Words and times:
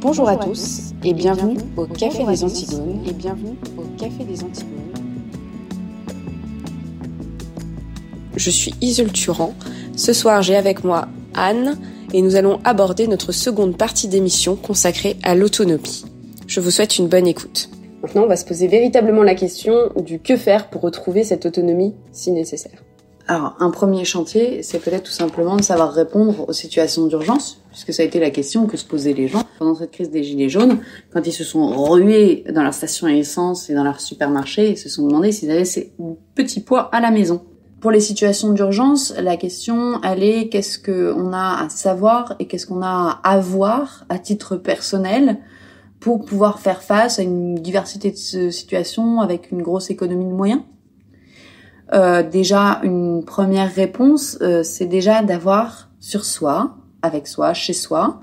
Bonjour, 0.00 0.28
à, 0.28 0.36
tous, 0.36 0.92
et 1.04 1.14
bienvenue, 1.14 1.56
au 1.76 1.86
Café 1.86 2.24
des 2.24 2.44
Antigones 2.44 3.00
et 3.08 3.12
bienvenue 3.12 3.56
au 3.78 3.82
Café 3.98 4.24
des 4.24 4.44
Antigones. 4.44 4.92
Je 8.36 8.50
suis 8.50 8.74
Isolde 8.82 9.12
Turan. 9.12 9.54
Ce 9.96 10.12
soir, 10.12 10.42
j'ai 10.42 10.54
avec 10.54 10.84
moi 10.84 11.08
Anne 11.34 11.78
et 12.12 12.20
nous 12.20 12.36
allons 12.36 12.60
aborder 12.64 13.06
notre 13.06 13.32
seconde 13.32 13.78
partie 13.78 14.06
d'émission 14.06 14.54
consacrée 14.54 15.16
à 15.22 15.34
l'autonomie. 15.34 16.04
Je 16.46 16.60
vous 16.60 16.70
souhaite 16.70 16.98
une 16.98 17.08
bonne 17.08 17.26
écoute. 17.26 17.70
Maintenant, 18.02 18.24
on 18.24 18.28
va 18.28 18.36
se 18.36 18.44
poser 18.44 18.68
véritablement 18.68 19.22
la 19.22 19.34
question 19.34 19.74
du 19.96 20.20
que 20.20 20.36
faire 20.36 20.68
pour 20.68 20.82
retrouver 20.82 21.24
cette 21.24 21.46
autonomie 21.46 21.94
si 22.12 22.32
nécessaire. 22.32 22.82
Alors, 23.28 23.56
un 23.58 23.70
premier 23.70 24.04
chantier, 24.04 24.62
c'est 24.62 24.78
peut-être 24.78 25.02
tout 25.04 25.10
simplement 25.10 25.56
de 25.56 25.62
savoir 25.62 25.92
répondre 25.92 26.48
aux 26.48 26.52
situations 26.52 27.06
d'urgence, 27.06 27.60
puisque 27.70 27.92
ça 27.92 28.02
a 28.02 28.06
été 28.06 28.20
la 28.20 28.30
question 28.30 28.66
que 28.66 28.76
se 28.76 28.84
posaient 28.84 29.14
les 29.14 29.26
gens 29.26 29.42
pendant 29.58 29.74
cette 29.74 29.90
crise 29.90 30.10
des 30.10 30.22
gilets 30.22 30.48
jaunes, 30.48 30.78
quand 31.12 31.26
ils 31.26 31.32
se 31.32 31.42
sont 31.42 31.74
rués 31.90 32.44
dans 32.54 32.62
leur 32.62 32.72
station 32.72 33.08
à 33.08 33.12
essence 33.12 33.68
et 33.68 33.74
dans 33.74 33.82
leur 33.82 34.00
supermarché, 34.00 34.70
ils 34.70 34.78
se 34.78 34.88
sont 34.88 35.08
demandé 35.08 35.32
s'ils 35.32 35.50
avaient 35.50 35.64
ces 35.64 35.92
petits 36.36 36.60
poids 36.60 36.82
à 36.94 37.00
la 37.00 37.10
maison. 37.10 37.42
Pour 37.80 37.90
les 37.90 38.00
situations 38.00 38.52
d'urgence, 38.52 39.12
la 39.18 39.36
question, 39.36 40.00
elle 40.02 40.22
est 40.22 40.48
qu'est-ce 40.48 40.78
qu'on 40.78 41.32
a 41.32 41.64
à 41.64 41.68
savoir 41.68 42.36
et 42.38 42.46
qu'est-ce 42.46 42.66
qu'on 42.66 42.82
a 42.82 43.20
à 43.24 43.32
avoir 43.32 44.04
à 44.08 44.20
titre 44.20 44.56
personnel 44.56 45.38
pour 45.98 46.24
pouvoir 46.24 46.60
faire 46.60 46.82
face 46.82 47.18
à 47.18 47.22
une 47.22 47.56
diversité 47.56 48.12
de 48.12 48.50
situations 48.50 49.20
avec 49.20 49.50
une 49.50 49.62
grosse 49.62 49.90
économie 49.90 50.26
de 50.26 50.30
moyens? 50.30 50.62
Euh, 51.92 52.22
déjà 52.22 52.80
une 52.82 53.24
première 53.24 53.72
réponse, 53.72 54.38
euh, 54.42 54.62
c'est 54.62 54.86
déjà 54.86 55.22
d'avoir 55.22 55.90
sur 56.00 56.24
soi, 56.24 56.76
avec 57.02 57.26
soi, 57.26 57.54
chez 57.54 57.72
soi, 57.72 58.20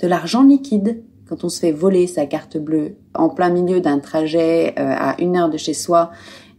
de 0.00 0.06
l'argent 0.06 0.42
liquide. 0.42 1.02
Quand 1.28 1.42
on 1.42 1.48
se 1.48 1.58
fait 1.58 1.72
voler 1.72 2.06
sa 2.06 2.26
carte 2.26 2.56
bleue 2.56 2.96
en 3.14 3.30
plein 3.30 3.50
milieu 3.50 3.80
d'un 3.80 3.98
trajet 3.98 4.74
euh, 4.78 4.94
à 4.96 5.20
une 5.20 5.36
heure 5.36 5.50
de 5.50 5.56
chez 5.56 5.74
soi 5.74 6.10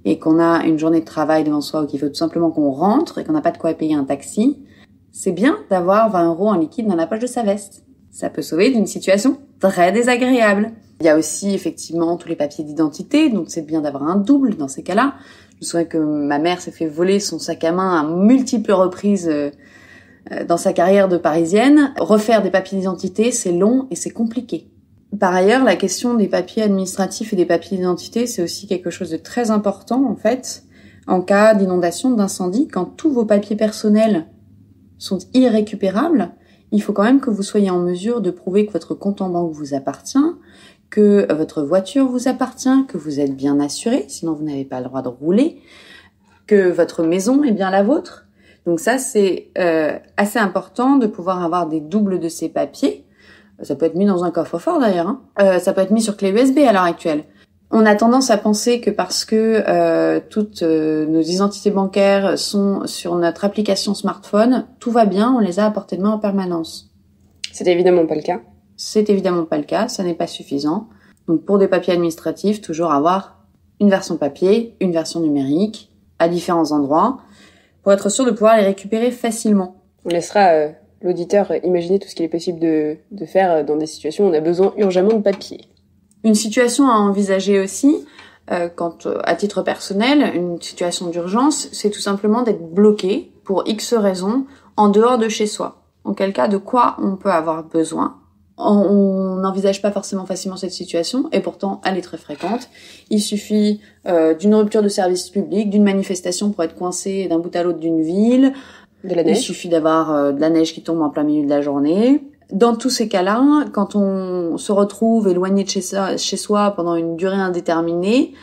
et 0.03 0.19
qu'on 0.19 0.39
a 0.39 0.65
une 0.65 0.77
journée 0.77 0.99
de 0.99 1.05
travail 1.05 1.43
devant 1.43 1.61
soi 1.61 1.83
ou 1.83 1.85
qu'il 1.85 1.99
faut 1.99 2.09
tout 2.09 2.15
simplement 2.15 2.51
qu'on 2.51 2.71
rentre 2.71 3.19
et 3.19 3.23
qu'on 3.23 3.33
n'a 3.33 3.41
pas 3.41 3.51
de 3.51 3.57
quoi 3.57 3.73
payer 3.73 3.95
un 3.95 4.03
taxi, 4.03 4.59
c'est 5.11 5.31
bien 5.31 5.57
d'avoir 5.69 6.09
20 6.09 6.27
euros 6.27 6.49
en 6.49 6.55
liquide 6.55 6.87
dans 6.87 6.95
la 6.95 7.07
poche 7.07 7.19
de 7.19 7.27
sa 7.27 7.43
veste. 7.43 7.83
Ça 8.11 8.29
peut 8.29 8.41
sauver 8.41 8.71
d'une 8.71 8.87
situation 8.87 9.37
très 9.59 9.91
désagréable. 9.91 10.71
Il 10.99 11.05
y 11.05 11.09
a 11.09 11.17
aussi 11.17 11.53
effectivement 11.53 12.17
tous 12.17 12.27
les 12.27 12.35
papiers 12.35 12.63
d'identité, 12.63 13.29
donc 13.29 13.45
c'est 13.49 13.61
bien 13.61 13.81
d'avoir 13.81 14.03
un 14.03 14.15
double 14.15 14.55
dans 14.55 14.67
ces 14.67 14.81
cas-là. 14.81 15.13
Je 15.59 15.65
me 15.65 15.69
souviens 15.69 15.85
que 15.85 15.97
ma 15.97 16.37
mère 16.37 16.61
s'est 16.61 16.71
fait 16.71 16.85
voler 16.85 17.19
son 17.19 17.39
sac 17.39 17.63
à 17.63 17.71
main 17.71 17.99
à 17.99 18.03
multiples 18.07 18.71
reprises 18.71 19.27
euh, 19.27 19.49
euh, 20.31 20.45
dans 20.45 20.57
sa 20.57 20.71
carrière 20.71 21.09
de 21.09 21.17
parisienne. 21.17 21.93
Refaire 21.97 22.43
des 22.43 22.51
papiers 22.51 22.77
d'identité, 22.77 23.31
c'est 23.31 23.51
long 23.51 23.87
et 23.89 23.95
c'est 23.95 24.11
compliqué. 24.11 24.69
Par 25.19 25.33
ailleurs, 25.33 25.63
la 25.63 25.75
question 25.75 26.13
des 26.13 26.27
papiers 26.27 26.61
administratifs 26.61 27.33
et 27.33 27.35
des 27.35 27.45
papiers 27.47 27.77
d'identité, 27.77 28.27
c'est 28.27 28.43
aussi 28.43 28.67
quelque 28.67 28.91
chose 28.91 29.09
de 29.09 29.17
très 29.17 29.49
important 29.49 30.07
en 30.07 30.15
fait. 30.15 30.63
En 31.07 31.21
cas 31.21 31.55
d'inondation, 31.55 32.11
d'incendie, 32.11 32.67
quand 32.67 32.85
tous 32.85 33.11
vos 33.11 33.25
papiers 33.25 33.55
personnels 33.55 34.27
sont 34.99 35.19
irrécupérables, 35.33 36.33
il 36.71 36.83
faut 36.83 36.93
quand 36.93 37.03
même 37.03 37.21
que 37.21 37.29
vous 37.29 37.43
soyez 37.43 37.69
en 37.71 37.79
mesure 37.79 38.21
de 38.21 38.29
prouver 38.29 38.67
que 38.67 38.73
votre 38.73 38.93
compte 38.93 39.21
en 39.21 39.29
banque 39.29 39.53
vous 39.53 39.73
appartient, 39.73 40.17
que 40.89 41.31
votre 41.33 41.63
voiture 41.63 42.07
vous 42.07 42.27
appartient, 42.27 42.85
que 42.87 42.97
vous 42.97 43.19
êtes 43.19 43.35
bien 43.35 43.59
assuré, 43.59 44.05
sinon 44.07 44.33
vous 44.33 44.43
n'avez 44.43 44.65
pas 44.65 44.79
le 44.79 44.85
droit 44.85 45.01
de 45.01 45.09
rouler, 45.09 45.61
que 46.45 46.69
votre 46.69 47.03
maison 47.03 47.43
est 47.43 47.51
bien 47.51 47.69
la 47.69 47.83
vôtre. 47.83 48.25
Donc 48.65 48.79
ça, 48.79 48.97
c'est 48.97 49.49
euh, 49.57 49.97
assez 50.17 50.39
important 50.39 50.97
de 50.97 51.07
pouvoir 51.07 51.43
avoir 51.43 51.67
des 51.67 51.79
doubles 51.79 52.19
de 52.19 52.29
ces 52.29 52.49
papiers. 52.49 53.05
Ça 53.63 53.75
peut 53.75 53.85
être 53.85 53.95
mis 53.95 54.05
dans 54.05 54.23
un 54.23 54.31
coffre-fort 54.31 54.79
d'ailleurs. 54.79 55.07
Hein. 55.07 55.21
Euh, 55.39 55.59
ça 55.59 55.73
peut 55.73 55.81
être 55.81 55.91
mis 55.91 56.01
sur 56.01 56.17
clé 56.17 56.31
USB 56.31 56.59
à 56.59 56.73
l'heure 56.73 56.83
actuelle. 56.83 57.23
On 57.69 57.85
a 57.85 57.95
tendance 57.95 58.29
à 58.29 58.37
penser 58.37 58.79
que 58.79 58.89
parce 58.89 59.25
que 59.25 59.63
euh, 59.67 60.21
toutes 60.29 60.61
nos 60.61 61.21
identités 61.21 61.71
bancaires 61.71 62.39
sont 62.39 62.87
sur 62.87 63.15
notre 63.15 63.43
application 63.43 63.93
smartphone, 63.93 64.65
tout 64.79 64.91
va 64.91 65.05
bien, 65.05 65.33
on 65.33 65.39
les 65.39 65.59
a 65.59 65.65
à 65.65 65.71
portée 65.71 65.97
de 65.97 66.01
main 66.01 66.11
en 66.11 66.19
permanence. 66.19 66.93
C'est 67.51 67.67
évidemment 67.67 68.05
pas 68.05 68.15
le 68.15 68.21
cas. 68.21 68.39
C'est 68.77 69.09
évidemment 69.09 69.45
pas 69.45 69.57
le 69.57 69.63
cas, 69.63 69.87
ça 69.87 70.03
n'est 70.03 70.13
pas 70.13 70.27
suffisant. 70.27 70.87
Donc 71.27 71.43
pour 71.43 71.57
des 71.57 71.67
papiers 71.67 71.93
administratifs, 71.93 72.61
toujours 72.61 72.91
avoir 72.91 73.39
une 73.81 73.89
version 73.89 74.17
papier, 74.17 74.75
une 74.79 74.91
version 74.91 75.19
numérique, 75.19 75.91
à 76.19 76.29
différents 76.29 76.71
endroits, 76.71 77.17
pour 77.83 77.91
être 77.91 78.09
sûr 78.09 78.25
de 78.25 78.31
pouvoir 78.31 78.57
les 78.57 78.63
récupérer 78.63 79.11
facilement. 79.11 79.81
On 80.05 80.09
laissera 80.09 80.51
euh, 80.51 80.69
l'auditeur 81.01 81.51
imaginer 81.63 81.99
tout 81.99 82.07
ce 82.07 82.15
qu'il 82.15 82.25
est 82.25 82.29
possible 82.29 82.59
de, 82.59 82.97
de 83.11 83.25
faire 83.25 83.65
dans 83.65 83.75
des 83.75 83.85
situations 83.87 84.25
où 84.25 84.29
on 84.29 84.33
a 84.33 84.41
besoin 84.41 84.73
urgemment 84.77 85.13
de 85.13 85.21
papier. 85.21 85.65
Une 86.23 86.35
situation 86.35 86.87
à 86.87 86.95
envisager 86.95 87.59
aussi, 87.59 88.05
euh, 88.51 88.69
quand 88.73 89.07
à 89.23 89.35
titre 89.35 89.61
personnel, 89.61 90.35
une 90.35 90.61
situation 90.61 91.07
d'urgence, 91.07 91.67
c'est 91.71 91.89
tout 91.89 91.99
simplement 91.99 92.43
d'être 92.43 92.73
bloqué 92.73 93.31
pour 93.43 93.63
X 93.65 93.93
raisons 93.93 94.45
en 94.75 94.89
dehors 94.89 95.17
de 95.17 95.29
chez 95.29 95.47
soi. 95.47 95.83
En 96.03 96.13
quel 96.13 96.33
cas, 96.33 96.47
de 96.47 96.57
quoi 96.57 96.95
on 96.99 97.15
peut 97.15 97.31
avoir 97.31 97.63
besoin 97.63 98.17
on 98.57 99.35
n'envisage 99.35 99.81
pas 99.81 99.91
forcément 99.91 100.25
facilement 100.25 100.57
cette 100.57 100.71
situation 100.71 101.29
et 101.31 101.41
pourtant 101.41 101.79
elle 101.85 101.97
est 101.97 102.01
très 102.01 102.17
fréquente. 102.17 102.69
Il 103.09 103.21
suffit 103.21 103.81
euh, 104.07 104.33
d'une 104.33 104.55
rupture 104.55 104.81
de 104.81 104.89
service 104.89 105.29
public, 105.29 105.69
d'une 105.69 105.83
manifestation 105.83 106.51
pour 106.51 106.63
être 106.63 106.75
coincé 106.75 107.27
d'un 107.27 107.39
bout 107.39 107.55
à 107.55 107.63
l'autre 107.63 107.79
d'une 107.79 108.01
ville. 108.01 108.53
De 109.03 109.13
la 109.13 109.23
neige. 109.23 109.37
Il 109.37 109.41
suffit 109.41 109.69
d'avoir 109.69 110.11
euh, 110.11 110.31
de 110.31 110.41
la 110.41 110.49
neige 110.49 110.73
qui 110.73 110.81
tombe 110.81 111.01
en 111.01 111.09
plein 111.09 111.23
milieu 111.23 111.45
de 111.45 111.49
la 111.49 111.61
journée. 111.61 112.23
Dans 112.51 112.75
tous 112.75 112.89
ces 112.89 113.07
cas-là, 113.07 113.65
quand 113.73 113.95
on 113.95 114.57
se 114.57 114.71
retrouve 114.71 115.27
éloigné 115.27 115.63
de 115.63 115.69
chez 115.69 115.81
soi, 115.81 116.17
chez 116.17 116.37
soi 116.37 116.71
pendant 116.71 116.95
une 116.95 117.15
durée 117.15 117.35
indéterminée, 117.35 118.33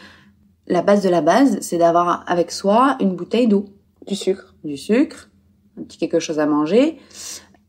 la 0.69 0.83
base 0.83 1.03
de 1.03 1.09
la 1.09 1.23
base, 1.23 1.59
c'est 1.61 1.79
d'avoir 1.79 2.23
avec 2.27 2.53
soi 2.53 2.97
une 3.01 3.17
bouteille 3.17 3.49
d'eau. 3.49 3.65
Du 4.07 4.15
sucre. 4.15 4.55
Du 4.63 4.77
sucre, 4.77 5.31
un 5.79 5.83
petit 5.83 5.99
quelque 5.99 6.21
chose 6.21 6.39
à 6.39 6.47
manger 6.47 6.99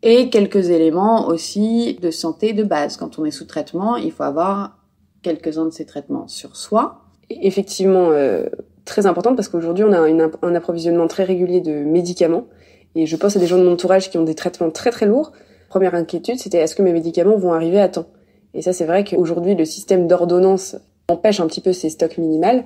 et 0.05 0.29
quelques 0.29 0.69
éléments 0.69 1.27
aussi 1.27 1.97
de 2.01 2.11
santé 2.11 2.53
de 2.53 2.63
base. 2.63 2.95
Quand 2.95 3.17
on 3.19 3.25
est 3.25 3.31
sous 3.31 3.45
traitement, 3.45 3.97
il 3.97 4.11
faut 4.11 4.23
avoir 4.23 4.77
quelques-uns 5.23 5.65
de 5.65 5.71
ces 5.71 5.85
traitements 5.85 6.27
sur 6.27 6.55
soi. 6.55 7.01
Effectivement, 7.31 8.11
euh, 8.11 8.45
très 8.85 9.07
important 9.07 9.35
parce 9.35 9.49
qu'aujourd'hui, 9.49 9.83
on 9.83 9.91
a 9.91 9.99
un 9.99 10.55
approvisionnement 10.55 11.07
très 11.07 11.23
régulier 11.23 11.59
de 11.59 11.83
médicaments. 11.83 12.45
Et 12.93 13.07
je 13.07 13.15
pense 13.17 13.35
à 13.35 13.39
des 13.39 13.47
gens 13.47 13.57
de 13.57 13.63
mon 13.63 13.73
entourage 13.73 14.11
qui 14.11 14.19
ont 14.19 14.23
des 14.23 14.35
traitements 14.35 14.69
très 14.69 14.91
très 14.91 15.07
lourds. 15.07 15.31
Première 15.69 15.95
inquiétude, 15.95 16.37
c'était 16.37 16.59
est-ce 16.59 16.75
que 16.75 16.83
mes 16.83 16.93
médicaments 16.93 17.35
vont 17.35 17.53
arriver 17.53 17.81
à 17.81 17.89
temps? 17.89 18.05
Et 18.53 18.61
ça, 18.61 18.73
c'est 18.73 18.85
vrai 18.85 19.03
qu'aujourd'hui, 19.03 19.55
le 19.55 19.65
système 19.65 20.07
d'ordonnance 20.07 20.77
empêche 21.09 21.39
un 21.39 21.47
petit 21.47 21.61
peu 21.61 21.73
ces 21.73 21.89
stocks 21.89 22.19
minimales. 22.19 22.65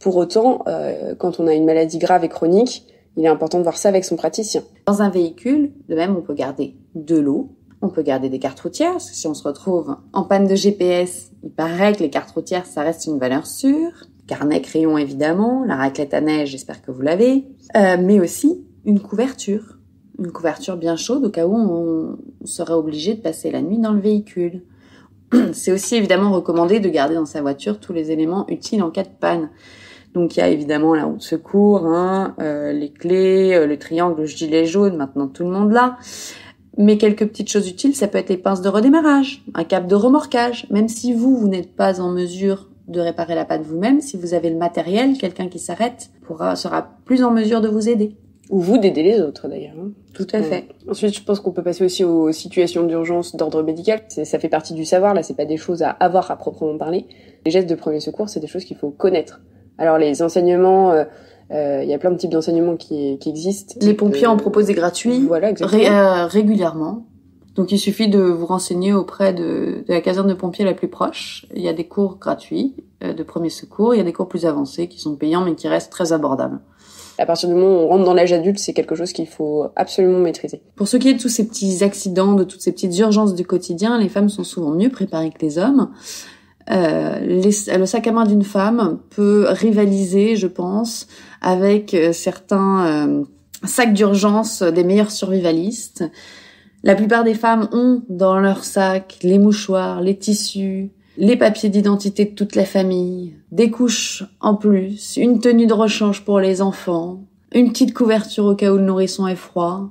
Pour 0.00 0.16
autant, 0.16 0.64
euh, 0.66 1.14
quand 1.14 1.38
on 1.38 1.46
a 1.46 1.54
une 1.54 1.64
maladie 1.64 1.98
grave 1.98 2.24
et 2.24 2.28
chronique, 2.28 2.84
il 3.16 3.24
est 3.24 3.28
important 3.28 3.58
de 3.58 3.62
voir 3.62 3.76
ça 3.76 3.88
avec 3.88 4.04
son 4.04 4.16
praticien. 4.16 4.62
Dans 4.86 5.02
un 5.02 5.10
véhicule, 5.10 5.72
de 5.88 5.94
même, 5.94 6.16
on 6.16 6.22
peut 6.22 6.34
garder 6.34 6.76
de 6.94 7.16
l'eau, 7.16 7.56
on 7.82 7.88
peut 7.88 8.02
garder 8.02 8.28
des 8.28 8.38
cartes 8.38 8.60
routières, 8.60 8.92
parce 8.92 9.10
que 9.10 9.16
si 9.16 9.26
on 9.26 9.34
se 9.34 9.46
retrouve 9.46 9.96
en 10.12 10.24
panne 10.24 10.46
de 10.46 10.54
GPS, 10.54 11.30
il 11.42 11.50
paraît 11.50 11.94
que 11.94 12.00
les 12.00 12.10
cartes 12.10 12.30
routières, 12.30 12.66
ça 12.66 12.82
reste 12.82 13.06
une 13.06 13.18
valeur 13.18 13.46
sûre. 13.46 13.92
Carnet, 14.26 14.60
crayon, 14.60 14.96
évidemment, 14.98 15.64
la 15.64 15.76
raclette 15.76 16.14
à 16.14 16.20
neige, 16.20 16.50
j'espère 16.50 16.82
que 16.82 16.90
vous 16.90 17.02
l'avez. 17.02 17.46
Euh, 17.76 17.96
mais 18.00 18.20
aussi 18.20 18.64
une 18.84 19.00
couverture. 19.00 19.78
Une 20.18 20.30
couverture 20.30 20.76
bien 20.76 20.96
chaude 20.96 21.24
au 21.24 21.30
cas 21.30 21.46
où 21.46 21.56
on 21.56 22.18
serait 22.44 22.74
obligé 22.74 23.14
de 23.14 23.20
passer 23.20 23.50
la 23.50 23.62
nuit 23.62 23.78
dans 23.78 23.92
le 23.92 24.00
véhicule. 24.00 24.62
C'est 25.52 25.72
aussi 25.72 25.96
évidemment 25.96 26.30
recommandé 26.30 26.80
de 26.80 26.88
garder 26.88 27.14
dans 27.14 27.26
sa 27.26 27.40
voiture 27.40 27.80
tous 27.80 27.92
les 27.92 28.10
éléments 28.10 28.46
utiles 28.48 28.82
en 28.82 28.90
cas 28.90 29.04
de 29.04 29.08
panne. 29.08 29.50
Donc 30.14 30.36
il 30.36 30.40
y 30.40 30.42
a 30.42 30.48
évidemment 30.48 30.94
la 30.94 31.04
roue 31.04 31.16
de 31.16 31.22
secours, 31.22 31.86
hein, 31.86 32.34
euh, 32.40 32.72
les 32.72 32.90
clés, 32.90 33.54
euh, 33.54 33.66
le 33.66 33.78
triangle, 33.78 34.20
le 34.20 34.26
gilet 34.26 34.66
jaune, 34.66 34.96
maintenant 34.96 35.28
tout 35.28 35.44
le 35.44 35.50
monde 35.50 35.72
là. 35.72 35.96
Mais 36.76 36.98
quelques 36.98 37.26
petites 37.26 37.50
choses 37.50 37.68
utiles, 37.68 37.94
ça 37.94 38.08
peut 38.08 38.18
être 38.18 38.28
les 38.28 38.36
pinces 38.36 38.62
de 38.62 38.68
redémarrage, 38.68 39.44
un 39.54 39.64
câble 39.64 39.86
de 39.86 39.94
remorquage. 39.94 40.66
Même 40.70 40.88
si 40.88 41.12
vous, 41.12 41.36
vous 41.36 41.48
n'êtes 41.48 41.74
pas 41.74 42.00
en 42.00 42.10
mesure 42.10 42.68
de 42.88 43.00
réparer 43.00 43.34
la 43.34 43.44
panne 43.44 43.62
vous-même, 43.62 44.00
si 44.00 44.16
vous 44.16 44.34
avez 44.34 44.50
le 44.50 44.56
matériel, 44.56 45.16
quelqu'un 45.18 45.48
qui 45.48 45.58
s'arrête 45.58 46.10
pourra 46.22 46.56
sera 46.56 46.88
plus 47.04 47.22
en 47.22 47.30
mesure 47.30 47.60
de 47.60 47.68
vous 47.68 47.88
aider. 47.88 48.16
Ou 48.50 48.60
vous 48.60 48.78
d'aider 48.78 49.04
les 49.04 49.20
autres 49.20 49.46
d'ailleurs. 49.46 49.76
Hein. 49.78 49.90
Tout 50.12 50.26
à 50.32 50.42
fait. 50.42 50.68
Ensuite, 50.88 51.14
je 51.14 51.22
pense 51.22 51.38
qu'on 51.38 51.52
peut 51.52 51.62
passer 51.62 51.84
aussi 51.84 52.02
aux 52.02 52.32
situations 52.32 52.84
d'urgence 52.84 53.36
d'ordre 53.36 53.62
médical. 53.62 54.00
Ça 54.08 54.38
fait 54.40 54.48
partie 54.48 54.74
du 54.74 54.84
savoir. 54.84 55.14
Là, 55.14 55.22
c'est 55.22 55.36
pas 55.36 55.44
des 55.44 55.56
choses 55.56 55.82
à 55.82 55.90
avoir 55.90 56.32
à 56.32 56.36
proprement 56.36 56.76
parler. 56.76 57.06
Les 57.44 57.52
gestes 57.52 57.70
de 57.70 57.76
premier 57.76 58.00
secours, 58.00 58.28
c'est 58.28 58.40
des 58.40 58.48
choses 58.48 58.64
qu'il 58.64 58.76
faut 58.76 58.90
connaître. 58.90 59.40
Alors 59.80 59.98
les 59.98 60.22
enseignements, 60.22 60.92
euh, 60.92 61.04
euh, 61.50 61.80
il 61.82 61.90
y 61.90 61.94
a 61.94 61.98
plein 61.98 62.12
de 62.12 62.16
types 62.16 62.30
d'enseignements 62.30 62.76
qui, 62.76 63.18
qui, 63.18 63.28
existent. 63.28 63.74
Les 63.80 63.94
pompiers 63.94 64.26
en 64.26 64.36
proposent 64.36 64.66
des 64.66 64.74
gratuits 64.74 65.26
voilà, 65.26 65.48
euh, 65.48 66.26
régulièrement. 66.26 67.06
Donc 67.56 67.72
il 67.72 67.78
suffit 67.78 68.08
de 68.08 68.20
vous 68.20 68.46
renseigner 68.46 68.92
auprès 68.92 69.32
de, 69.32 69.82
de, 69.86 69.92
la 69.92 70.00
caserne 70.00 70.28
de 70.28 70.34
pompiers 70.34 70.64
la 70.64 70.74
plus 70.74 70.88
proche. 70.88 71.46
Il 71.56 71.62
y 71.62 71.68
a 71.68 71.72
des 71.72 71.84
cours 71.88 72.18
gratuits 72.18 72.76
euh, 73.02 73.12
de 73.12 73.22
premier 73.24 73.50
secours, 73.50 73.94
il 73.94 73.98
y 73.98 74.00
a 74.00 74.04
des 74.04 74.12
cours 74.12 74.28
plus 74.28 74.46
avancés 74.46 74.86
qui 74.86 75.00
sont 75.00 75.16
payants 75.16 75.44
mais 75.44 75.56
qui 75.56 75.66
restent 75.66 75.90
très 75.90 76.12
abordables. 76.12 76.60
À 77.18 77.26
partir 77.26 77.48
du 77.48 77.54
moment 77.54 77.80
où 77.80 77.80
on 77.80 77.88
rentre 77.88 78.04
dans 78.04 78.14
l'âge 78.14 78.32
adulte, 78.32 78.58
c'est 78.58 78.72
quelque 78.72 78.94
chose 78.94 79.12
qu'il 79.12 79.26
faut 79.26 79.66
absolument 79.76 80.20
maîtriser. 80.20 80.62
Pour 80.76 80.88
ce 80.88 80.96
qui 80.96 81.08
est 81.08 81.14
de 81.14 81.20
tous 81.20 81.28
ces 81.28 81.46
petits 81.46 81.82
accidents, 81.82 82.32
de 82.32 82.44
toutes 82.44 82.62
ces 82.62 82.72
petites 82.72 82.96
urgences 82.98 83.34
du 83.34 83.44
quotidien, 83.44 83.98
les 83.98 84.08
femmes 84.08 84.30
sont 84.30 84.44
souvent 84.44 84.70
mieux 84.70 84.88
préparées 84.88 85.30
que 85.30 85.44
les 85.44 85.58
hommes. 85.58 85.90
Euh, 86.70 87.42
le 87.42 87.86
sac 87.86 88.06
à 88.06 88.12
main 88.12 88.24
d'une 88.24 88.44
femme 88.44 88.98
peut 89.10 89.46
rivaliser, 89.48 90.36
je 90.36 90.46
pense, 90.46 91.08
avec 91.40 91.94
euh, 91.94 92.12
certains 92.12 92.86
euh, 92.86 93.24
sacs 93.64 93.92
d'urgence 93.92 94.62
des 94.62 94.84
meilleurs 94.84 95.10
survivalistes. 95.10 96.04
La 96.82 96.94
plupart 96.94 97.24
des 97.24 97.34
femmes 97.34 97.68
ont 97.72 98.02
dans 98.08 98.38
leur 98.38 98.64
sac 98.64 99.18
les 99.22 99.38
mouchoirs, 99.38 100.00
les 100.00 100.16
tissus, 100.16 100.90
les 101.18 101.36
papiers 101.36 101.68
d'identité 101.68 102.24
de 102.24 102.34
toute 102.34 102.54
la 102.54 102.64
famille, 102.64 103.34
des 103.50 103.70
couches 103.70 104.24
en 104.40 104.54
plus, 104.54 105.16
une 105.16 105.40
tenue 105.40 105.66
de 105.66 105.74
rechange 105.74 106.24
pour 106.24 106.40
les 106.40 106.62
enfants, 106.62 107.24
une 107.52 107.70
petite 107.70 107.92
couverture 107.92 108.46
au 108.46 108.54
cas 108.54 108.72
où 108.72 108.76
le 108.76 108.84
nourrisson 108.84 109.26
est 109.26 109.34
froid, 109.34 109.90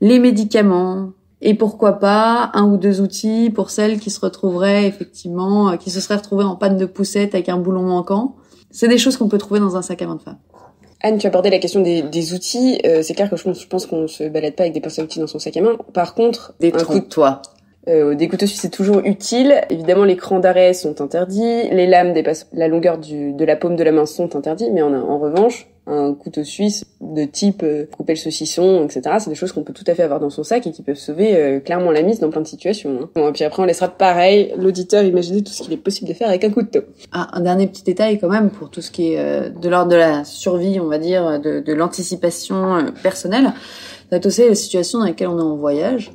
les 0.00 0.18
médicaments, 0.18 1.10
et 1.44 1.54
pourquoi 1.54 2.00
pas 2.00 2.50
un 2.54 2.64
ou 2.64 2.78
deux 2.78 3.00
outils 3.02 3.50
pour 3.54 3.70
celles 3.70 4.00
qui 4.00 4.10
se 4.10 4.18
retrouveraient 4.18 4.86
effectivement, 4.86 5.76
qui 5.76 5.90
se 5.90 6.00
seraient 6.00 6.16
retrouvées 6.16 6.44
en 6.44 6.56
panne 6.56 6.78
de 6.78 6.86
poussette 6.86 7.34
avec 7.34 7.50
un 7.50 7.58
boulon 7.58 7.82
manquant. 7.82 8.34
C'est 8.70 8.88
des 8.88 8.98
choses 8.98 9.16
qu'on 9.18 9.28
peut 9.28 9.38
trouver 9.38 9.60
dans 9.60 9.76
un 9.76 9.82
sac 9.82 10.02
à 10.02 10.06
main 10.06 10.16
de 10.16 10.22
femme. 10.22 10.38
Anne, 11.02 11.18
tu 11.18 11.26
as 11.26 11.30
abordé 11.30 11.50
la 11.50 11.58
question 11.58 11.82
des, 11.82 12.00
des 12.00 12.32
outils. 12.32 12.80
Euh, 12.86 13.02
c'est 13.02 13.12
clair 13.12 13.28
que 13.28 13.36
je 13.36 13.44
pense, 13.44 13.60
je 13.60 13.68
pense 13.68 13.84
qu'on 13.84 14.08
se 14.08 14.24
balade 14.24 14.54
pas 14.54 14.62
avec 14.62 14.72
des 14.72 14.80
pinceaux 14.80 15.02
outils 15.02 15.20
dans 15.20 15.26
son 15.26 15.38
sac 15.38 15.54
à 15.58 15.60
main. 15.60 15.76
Par 15.92 16.14
contre, 16.14 16.54
des 16.60 16.72
un 16.74 16.82
coup 16.82 16.98
de 16.98 17.04
toi. 17.04 17.42
Euh, 17.88 18.14
des 18.14 18.26
couteaux 18.26 18.46
suisses, 18.46 18.62
c'est 18.62 18.70
toujours 18.70 19.00
utile. 19.04 19.60
Évidemment, 19.68 20.04
les 20.04 20.16
crans 20.16 20.40
d'arrêt 20.40 20.72
sont 20.72 21.02
interdits. 21.02 21.68
Les 21.70 21.86
lames 21.86 22.14
dépassent 22.14 22.48
la 22.54 22.68
longueur 22.68 22.96
du, 22.96 23.34
de 23.34 23.44
la 23.44 23.54
paume 23.54 23.76
de 23.76 23.84
la 23.84 23.92
main 23.92 24.06
sont 24.06 24.34
interdits. 24.34 24.70
Mais 24.72 24.80
en, 24.80 24.94
en 24.94 25.18
revanche, 25.18 25.68
un 25.86 26.14
couteau 26.14 26.44
suisse 26.44 26.84
de 27.00 27.24
type 27.24 27.62
euh, 27.62 27.84
couper 27.86 28.14
le 28.14 28.18
saucisson, 28.18 28.84
etc. 28.84 29.16
C'est 29.18 29.28
des 29.28 29.36
choses 29.36 29.52
qu'on 29.52 29.62
peut 29.62 29.74
tout 29.74 29.84
à 29.86 29.94
fait 29.94 30.02
avoir 30.02 30.18
dans 30.18 30.30
son 30.30 30.42
sac 30.42 30.66
et 30.66 30.72
qui 30.72 30.82
peuvent 30.82 30.96
sauver 30.96 31.36
euh, 31.36 31.60
clairement 31.60 31.90
la 31.90 32.02
mise 32.02 32.20
dans 32.20 32.30
plein 32.30 32.40
de 32.40 32.46
situations. 32.46 32.98
Hein. 33.02 33.10
Bon, 33.14 33.28
et 33.28 33.32
puis 33.32 33.44
après, 33.44 33.62
on 33.62 33.66
laissera 33.66 33.88
pareil 33.88 34.54
l'auditeur 34.56 35.04
imaginer 35.04 35.42
tout 35.42 35.52
ce 35.52 35.62
qu'il 35.62 35.72
est 35.74 35.78
possible 35.78 36.08
de 36.08 36.14
faire 36.14 36.28
avec 36.28 36.42
un 36.44 36.50
couteau. 36.50 36.80
Ah, 37.12 37.28
un 37.32 37.40
dernier 37.40 37.66
petit 37.66 37.82
détail 37.82 38.18
quand 38.18 38.30
même 38.30 38.50
pour 38.50 38.70
tout 38.70 38.80
ce 38.80 38.90
qui 38.90 39.12
est 39.12 39.18
euh, 39.18 39.50
de 39.50 39.68
l'ordre 39.68 39.90
de 39.90 39.96
la 39.96 40.24
survie, 40.24 40.80
on 40.80 40.86
va 40.86 40.98
dire, 40.98 41.40
de, 41.40 41.60
de 41.60 41.72
l'anticipation 41.74 42.86
personnelle. 43.02 43.52
Ça 44.10 44.16
être 44.16 44.26
aussi 44.26 44.48
la 44.48 44.54
situation 44.54 45.00
dans 45.00 45.06
laquelle 45.06 45.28
on 45.28 45.38
est 45.38 45.42
en 45.42 45.56
voyage. 45.56 46.12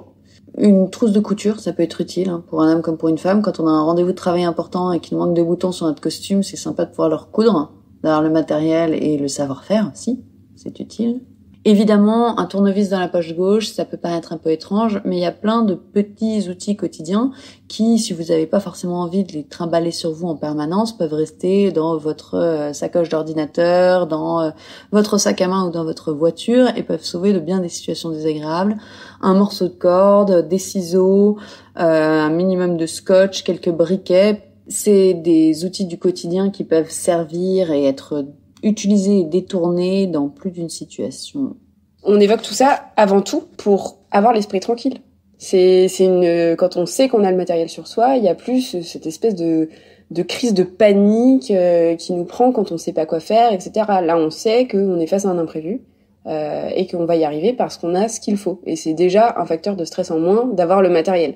Une 0.57 0.89
trousse 0.89 1.11
de 1.11 1.19
couture, 1.19 1.59
ça 1.59 1.73
peut 1.73 1.83
être 1.83 2.01
utile 2.01 2.29
hein, 2.29 2.43
pour 2.49 2.61
un 2.61 2.73
homme 2.73 2.81
comme 2.81 2.97
pour 2.97 3.09
une 3.09 3.17
femme. 3.17 3.41
Quand 3.43 3.59
on 3.59 3.67
a 3.67 3.71
un 3.71 3.83
rendez-vous 3.83 4.11
de 4.11 4.15
travail 4.15 4.43
important 4.43 4.91
et 4.91 4.99
qu'il 4.99 5.17
manque 5.17 5.35
de 5.35 5.43
boutons 5.43 5.71
sur 5.71 5.85
notre 5.85 6.01
costume, 6.01 6.41
c'est 6.41 6.57
sympa 6.57 6.85
de 6.85 6.89
pouvoir 6.89 7.09
leur 7.09 7.29
coudre 7.29 7.71
d'avoir 8.03 8.21
le 8.21 8.29
matériel 8.29 8.93
et 8.93 9.17
le 9.17 9.27
savoir-faire 9.27 9.91
aussi, 9.93 10.19
c'est 10.55 10.79
utile. 10.79 11.21
Évidemment, 11.65 12.39
un 12.39 12.45
tournevis 12.45 12.89
dans 12.89 12.99
la 12.99 13.09
poche 13.09 13.35
gauche, 13.35 13.67
ça 13.67 13.83
peut 13.83 13.97
paraître 13.97 14.31
un 14.31 14.37
peu 14.37 14.49
étrange, 14.49 15.01
mais 15.03 15.17
il 15.17 15.19
y 15.19 15.25
a 15.25 15.33
plein 15.33 15.61
de 15.61 15.75
petits 15.75 16.49
outils 16.49 16.77
quotidiens 16.77 17.31
qui, 17.67 17.99
si 17.99 18.13
vous 18.13 18.23
n'avez 18.23 18.47
pas 18.47 18.61
forcément 18.61 19.01
envie 19.01 19.25
de 19.25 19.33
les 19.33 19.43
trimballer 19.43 19.91
sur 19.91 20.11
vous 20.11 20.29
en 20.29 20.37
permanence, 20.37 20.97
peuvent 20.97 21.13
rester 21.13 21.73
dans 21.73 21.97
votre 21.97 22.35
euh, 22.35 22.71
sacoche 22.71 23.09
d'ordinateur, 23.09 24.07
dans 24.07 24.39
euh, 24.39 24.51
votre 24.93 25.17
sac 25.17 25.41
à 25.41 25.49
main 25.49 25.67
ou 25.67 25.69
dans 25.69 25.83
votre 25.83 26.13
voiture 26.13 26.67
et 26.77 26.83
peuvent 26.83 27.03
sauver 27.03 27.33
de 27.33 27.39
bien 27.39 27.59
des 27.59 27.67
situations 27.67 28.09
désagréables. 28.09 28.77
Un 29.21 29.33
morceau 29.33 29.67
de 29.67 29.73
corde, 29.73 30.47
des 30.47 30.59
ciseaux, 30.59 31.37
euh, 31.77 32.21
un 32.21 32.29
minimum 32.29 32.77
de 32.77 32.85
scotch, 32.85 33.43
quelques 33.43 33.69
briquets 33.69 34.48
c'est 34.69 35.13
des 35.13 35.65
outils 35.65 35.85
du 35.85 35.97
quotidien 35.97 36.49
qui 36.49 36.63
peuvent 36.63 36.91
servir 36.91 37.71
et 37.71 37.85
être 37.85 38.25
utilisés 38.63 39.19
et 39.19 39.23
détournés 39.25 40.07
dans 40.07 40.29
plus 40.29 40.51
d'une 40.51 40.69
situation. 40.69 41.55
On 42.03 42.19
évoque 42.19 42.41
tout 42.41 42.53
ça 42.53 42.85
avant 42.95 43.21
tout 43.21 43.43
pour 43.57 43.99
avoir 44.11 44.33
l'esprit 44.33 44.59
tranquille. 44.59 44.99
C'est 45.37 45.87
une 45.99 46.55
quand 46.57 46.77
on 46.77 46.85
sait 46.85 47.07
qu'on 47.07 47.23
a 47.23 47.31
le 47.31 47.37
matériel 47.37 47.69
sur 47.69 47.87
soi, 47.87 48.15
il 48.17 48.23
y 48.23 48.27
a 48.27 48.35
plus 48.35 48.81
cette 48.83 49.05
espèce 49.05 49.35
de 49.35 49.69
de 50.11 50.23
crise 50.23 50.53
de 50.53 50.63
panique 50.63 51.51
euh, 51.51 51.95
qui 51.95 52.13
nous 52.13 52.25
prend 52.25 52.51
quand 52.51 52.71
on 52.71 52.77
sait 52.77 52.93
pas 52.93 53.05
quoi 53.05 53.19
faire, 53.19 53.53
etc. 53.53 53.71
Là, 54.03 54.17
on 54.17 54.31
sait 54.31 54.67
qu'on 54.67 54.99
est 54.99 55.07
face 55.07 55.25
à 55.25 55.29
un 55.29 55.37
imprévu 55.37 55.81
euh, 56.25 56.69
et 56.75 56.87
qu'on 56.87 57.05
va 57.05 57.15
y 57.15 57.23
arriver 57.23 57.53
parce 57.53 57.77
qu'on 57.77 57.93
a 57.95 58.07
ce 58.07 58.19
qu'il 58.19 58.37
faut. 58.37 58.59
Et 58.65 58.75
c'est 58.75 58.93
déjà 58.93 59.35
un 59.37 59.45
facteur 59.45 59.75
de 59.75 59.85
stress 59.85 60.09
en 60.11 60.19
moins 60.19 60.45
d'avoir 60.47 60.81
le 60.81 60.89
matériel. 60.89 61.35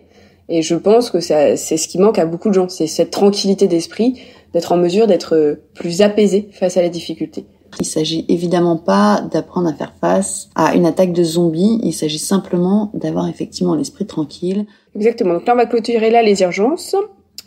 Et 0.50 0.62
je 0.62 0.75
pense 0.75 1.10
que 1.10 1.19
c'est 1.19 1.56
ce 1.56 1.88
qui 1.88 1.98
manque 2.00 2.19
à 2.19 2.25
beaucoup 2.25 2.50
de 2.50 2.54
gens, 2.54 2.69
c'est 2.69 2.88
cette 2.88 3.12
tranquillité 3.12 3.68
d'esprit, 3.68 4.19
d'être 4.54 4.72
en 4.72 4.78
mesure 4.78 5.07
d'être 5.07 5.60
plus 5.74 6.01
apaisé 6.01 6.50
face 6.51 6.78
à 6.78 6.81
la 6.81 6.90
difficulté. 6.90 7.45
Il 7.80 7.86
s'agit 7.86 8.25
évidemment 8.30 8.78
pas 8.78 9.22
d'apprendre 9.31 9.68
à 9.68 9.74
faire 9.74 9.94
face 10.00 10.50
à 10.56 10.75
une 10.75 10.86
attaque 10.86 11.12
de 11.13 11.24
zombies, 11.24 11.80
il 11.84 11.94
s'agit 11.94 12.19
simplement 12.19 12.92
d'avoir 12.94 13.28
effectivement 13.28 13.75
l'esprit 13.75 14.06
tranquille. 14.06 14.66
Exactement. 14.95 15.36
Donc 15.36 15.48
là, 15.48 15.54
on 15.54 15.57
va 15.57 15.66
clôturer 15.66 16.10
là 16.12 16.22
les 16.22 16.42
urgences. 16.42 16.96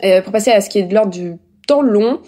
Euh, 0.03 0.21
pour 0.21 0.31
passer 0.31 0.51
à 0.51 0.61
ce 0.61 0.69
qui 0.69 0.79
est 0.79 0.83
de 0.83 0.93
l'ordre 0.93 1.11
du 1.11 1.37
temps 1.67 1.81
long, 1.81 2.19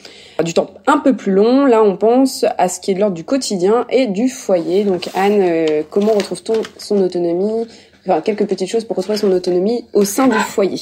du 0.43 0.53
temps 0.53 0.71
un 0.87 0.97
peu 0.97 1.15
plus 1.15 1.31
long, 1.31 1.65
là 1.65 1.81
on 1.83 1.95
pense 1.95 2.45
à 2.57 2.67
ce 2.67 2.79
qui 2.79 2.91
est 2.91 2.93
de 2.93 2.99
l'ordre 2.99 3.15
du 3.15 3.23
quotidien 3.23 3.85
et 3.89 4.07
du 4.07 4.27
foyer. 4.27 4.83
Donc 4.83 5.09
Anne, 5.13 5.39
euh, 5.39 5.83
comment 5.89 6.13
retrouve-t-on 6.13 6.61
son 6.77 7.01
autonomie? 7.01 7.67
Enfin, 8.09 8.21
quelques 8.21 8.47
petites 8.47 8.69
choses 8.69 8.85
pour 8.85 8.97
retrouver 8.97 9.17
son 9.17 9.31
autonomie 9.31 9.85
au 9.93 10.03
sein 10.03 10.27
du 10.27 10.37
foyer. 10.37 10.79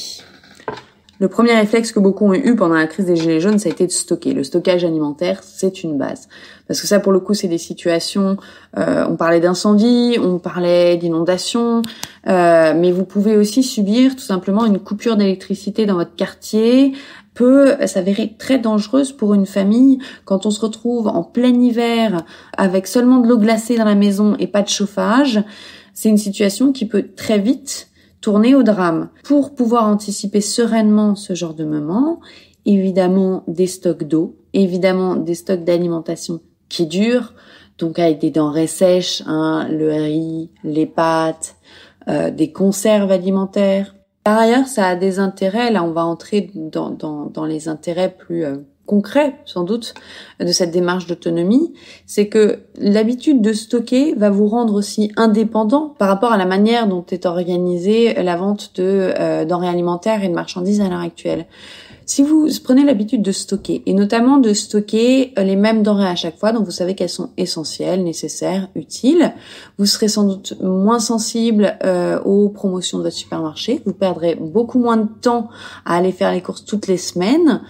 Le 1.20 1.26
premier 1.26 1.52
réflexe 1.54 1.90
que 1.90 1.98
beaucoup 1.98 2.26
ont 2.26 2.34
eu 2.34 2.54
pendant 2.54 2.76
la 2.76 2.86
crise 2.86 3.06
des 3.06 3.16
gilets 3.16 3.40
jaunes, 3.40 3.58
ça 3.58 3.68
a 3.68 3.72
été 3.72 3.84
de 3.84 3.90
stocker. 3.90 4.34
Le 4.34 4.44
stockage 4.44 4.84
alimentaire, 4.84 5.40
c'est 5.42 5.82
une 5.82 5.98
base. 5.98 6.28
Parce 6.68 6.80
que 6.80 6.86
ça, 6.86 7.00
pour 7.00 7.10
le 7.10 7.18
coup, 7.18 7.34
c'est 7.34 7.48
des 7.48 7.58
situations, 7.58 8.36
euh, 8.76 9.04
on 9.08 9.16
parlait 9.16 9.40
d'incendie, 9.40 10.16
on 10.22 10.38
parlait 10.38 10.96
d'inondation, 10.96 11.82
euh, 12.28 12.72
mais 12.76 12.92
vous 12.92 13.04
pouvez 13.04 13.36
aussi 13.36 13.64
subir 13.64 14.14
tout 14.14 14.22
simplement 14.22 14.64
une 14.64 14.78
coupure 14.78 15.16
d'électricité 15.16 15.86
dans 15.86 15.96
votre 15.96 16.14
quartier, 16.14 16.92
peut 17.34 17.74
s'avérer 17.86 18.34
très 18.38 18.58
dangereuse 18.58 19.12
pour 19.12 19.34
une 19.34 19.46
famille 19.46 19.98
quand 20.24 20.46
on 20.46 20.50
se 20.50 20.60
retrouve 20.60 21.06
en 21.06 21.22
plein 21.22 21.54
hiver 21.54 22.24
avec 22.56 22.88
seulement 22.88 23.18
de 23.18 23.28
l'eau 23.28 23.38
glacée 23.38 23.76
dans 23.76 23.84
la 23.84 23.94
maison 23.94 24.34
et 24.40 24.48
pas 24.48 24.62
de 24.62 24.68
chauffage 24.68 25.40
c'est 25.98 26.10
une 26.10 26.16
situation 26.16 26.70
qui 26.72 26.86
peut 26.86 27.08
très 27.16 27.40
vite 27.40 27.88
tourner 28.20 28.54
au 28.54 28.62
drame. 28.62 29.08
Pour 29.24 29.56
pouvoir 29.56 29.88
anticiper 29.88 30.40
sereinement 30.40 31.16
ce 31.16 31.34
genre 31.34 31.54
de 31.54 31.64
moment, 31.64 32.20
évidemment 32.66 33.42
des 33.48 33.66
stocks 33.66 34.04
d'eau, 34.04 34.36
évidemment 34.52 35.16
des 35.16 35.34
stocks 35.34 35.64
d'alimentation 35.64 36.38
qui 36.68 36.86
durent, 36.86 37.34
donc 37.78 37.98
avec 37.98 38.20
des 38.20 38.30
denrées 38.30 38.68
sèches, 38.68 39.24
hein, 39.26 39.66
le 39.68 39.92
riz, 39.92 40.50
les 40.62 40.86
pâtes, 40.86 41.56
euh, 42.06 42.30
des 42.30 42.52
conserves 42.52 43.10
alimentaires. 43.10 43.96
Par 44.22 44.38
ailleurs, 44.38 44.68
ça 44.68 44.86
a 44.86 44.94
des 44.94 45.18
intérêts, 45.18 45.72
là 45.72 45.82
on 45.82 45.90
va 45.90 46.04
entrer 46.04 46.48
dans, 46.54 46.90
dans, 46.90 47.26
dans 47.26 47.44
les 47.44 47.66
intérêts 47.66 48.14
plus 48.16 48.44
euh, 48.44 48.58
concret, 48.88 49.36
sans 49.44 49.62
doute, 49.62 49.94
de 50.40 50.50
cette 50.50 50.70
démarche 50.70 51.06
d'autonomie, 51.06 51.74
c'est 52.06 52.28
que 52.28 52.60
l'habitude 52.78 53.42
de 53.42 53.52
stocker 53.52 54.14
va 54.16 54.30
vous 54.30 54.48
rendre 54.48 54.74
aussi 54.74 55.12
indépendant 55.16 55.94
par 55.98 56.08
rapport 56.08 56.32
à 56.32 56.38
la 56.38 56.46
manière 56.46 56.88
dont 56.88 57.04
est 57.10 57.26
organisée 57.26 58.14
la 58.14 58.36
vente 58.36 58.72
de 58.76 59.12
euh, 59.18 59.44
denrées 59.44 59.68
alimentaires 59.68 60.24
et 60.24 60.28
de 60.28 60.34
marchandises 60.34 60.80
à 60.80 60.88
l'heure 60.88 61.00
actuelle. 61.00 61.46
Si 62.08 62.22
vous 62.22 62.48
prenez 62.64 62.84
l'habitude 62.84 63.20
de 63.20 63.32
stocker, 63.32 63.82
et 63.84 63.92
notamment 63.92 64.38
de 64.38 64.54
stocker 64.54 65.34
les 65.36 65.56
mêmes 65.56 65.82
denrées 65.82 66.08
à 66.08 66.16
chaque 66.16 66.38
fois, 66.38 66.52
donc 66.52 66.64
vous 66.64 66.70
savez 66.70 66.94
qu'elles 66.94 67.10
sont 67.10 67.28
essentielles, 67.36 68.02
nécessaires, 68.02 68.68
utiles, 68.74 69.34
vous 69.76 69.84
serez 69.84 70.08
sans 70.08 70.24
doute 70.24 70.54
moins 70.62 71.00
sensible 71.00 71.76
euh, 71.84 72.18
aux 72.22 72.48
promotions 72.48 72.96
de 72.96 73.02
votre 73.02 73.14
supermarché, 73.14 73.82
vous 73.84 73.92
perdrez 73.92 74.36
beaucoup 74.36 74.78
moins 74.78 74.96
de 74.96 75.08
temps 75.20 75.50
à 75.84 75.96
aller 75.96 76.12
faire 76.12 76.32
les 76.32 76.40
courses 76.40 76.64
toutes 76.64 76.86
les 76.86 76.96
semaines, 76.96 77.60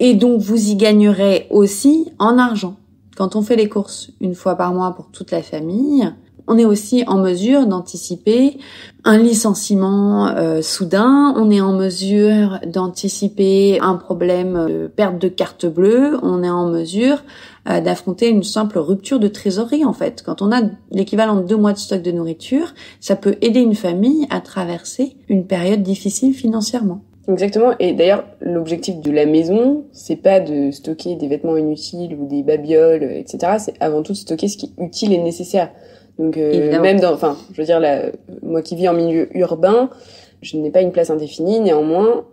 et 0.00 0.14
donc, 0.14 0.40
vous 0.40 0.70
y 0.70 0.76
gagnerez 0.76 1.46
aussi 1.50 2.10
en 2.18 2.38
argent. 2.38 2.76
Quand 3.16 3.36
on 3.36 3.42
fait 3.42 3.56
les 3.56 3.68
courses 3.68 4.10
une 4.20 4.34
fois 4.34 4.56
par 4.56 4.74
mois 4.74 4.94
pour 4.94 5.10
toute 5.10 5.30
la 5.30 5.42
famille, 5.42 6.12
on 6.46 6.58
est 6.58 6.64
aussi 6.64 7.04
en 7.06 7.18
mesure 7.18 7.66
d'anticiper 7.66 8.58
un 9.04 9.18
licenciement 9.18 10.28
euh, 10.28 10.60
soudain, 10.62 11.32
on 11.36 11.50
est 11.50 11.60
en 11.60 11.72
mesure 11.72 12.58
d'anticiper 12.66 13.78
un 13.80 13.94
problème 13.94 14.66
de 14.68 14.86
perte 14.86 15.18
de 15.18 15.28
carte 15.28 15.64
bleue, 15.64 16.18
on 16.22 16.42
est 16.42 16.50
en 16.50 16.68
mesure 16.68 17.22
euh, 17.70 17.80
d'affronter 17.80 18.28
une 18.28 18.42
simple 18.42 18.78
rupture 18.78 19.20
de 19.20 19.28
trésorerie 19.28 19.84
en 19.84 19.94
fait. 19.94 20.22
Quand 20.24 20.42
on 20.42 20.52
a 20.52 20.62
l'équivalent 20.90 21.36
de 21.36 21.46
deux 21.46 21.56
mois 21.56 21.72
de 21.72 21.78
stock 21.78 22.02
de 22.02 22.10
nourriture, 22.10 22.74
ça 23.00 23.16
peut 23.16 23.36
aider 23.40 23.60
une 23.60 23.74
famille 23.74 24.26
à 24.28 24.40
traverser 24.40 25.16
une 25.28 25.46
période 25.46 25.82
difficile 25.82 26.34
financièrement. 26.34 27.02
Exactement. 27.28 27.72
Et 27.78 27.92
d'ailleurs, 27.92 28.24
l'objectif 28.40 29.00
de 29.00 29.10
la 29.10 29.26
maison, 29.26 29.84
c'est 29.92 30.16
pas 30.16 30.40
de 30.40 30.70
stocker 30.70 31.16
des 31.16 31.28
vêtements 31.28 31.56
inutiles 31.56 32.14
ou 32.14 32.26
des 32.26 32.42
babioles, 32.42 33.02
etc. 33.02 33.54
C'est 33.58 33.74
avant 33.80 34.02
tout 34.02 34.12
de 34.12 34.18
stocker 34.18 34.48
ce 34.48 34.58
qui 34.58 34.66
est 34.66 34.82
utile 34.82 35.12
et 35.12 35.18
nécessaire. 35.18 35.70
Donc 36.18 36.36
euh, 36.36 36.80
même 36.80 37.00
dans, 37.00 37.12
enfin, 37.12 37.36
je 37.52 37.60
veux 37.60 37.66
dire, 37.66 37.80
là, 37.80 38.02
moi 38.42 38.62
qui 38.62 38.76
vis 38.76 38.88
en 38.88 38.92
milieu 38.92 39.28
urbain, 39.36 39.90
je 40.42 40.56
n'ai 40.56 40.70
pas 40.70 40.82
une 40.82 40.92
place 40.92 41.10
indéfinie. 41.10 41.60
Néanmoins, 41.60 42.24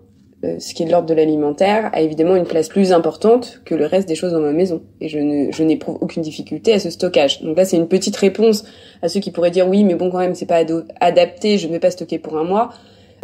euh, 0.44 0.56
ce 0.60 0.74
qui 0.74 0.84
est 0.84 0.86
de 0.86 0.92
l'ordre 0.92 1.08
de 1.08 1.14
l'alimentaire 1.14 1.90
a 1.94 2.02
évidemment 2.02 2.36
une 2.36 2.46
place 2.46 2.68
plus 2.68 2.92
importante 2.92 3.62
que 3.64 3.76
le 3.76 3.86
reste 3.86 4.08
des 4.08 4.16
choses 4.16 4.34
dans 4.34 4.40
ma 4.40 4.52
maison. 4.52 4.82
Et 5.00 5.08
je 5.08 5.20
ne, 5.20 5.52
je 5.52 5.64
n'éprouve 5.64 6.00
aucune 6.02 6.22
difficulté 6.22 6.74
à 6.74 6.80
ce 6.80 6.90
stockage. 6.90 7.42
Donc 7.42 7.58
là, 7.58 7.64
c'est 7.64 7.78
une 7.78 7.88
petite 7.88 8.18
réponse 8.18 8.66
à 9.02 9.08
ceux 9.08 9.22
qui 9.22 9.32
pourraient 9.32 9.52
dire 9.52 9.68
oui, 9.68 9.84
mais 9.84 9.96
bon, 9.96 10.12
quand 10.12 10.20
même, 10.20 10.36
c'est 10.36 10.46
pas 10.46 10.64
adapté, 11.00 11.58
je 11.58 11.68
ne 11.68 11.72
vais 11.72 11.80
pas 11.80 11.92
stocker 11.92 12.20
pour 12.20 12.38
un 12.38 12.44
mois. 12.44 12.72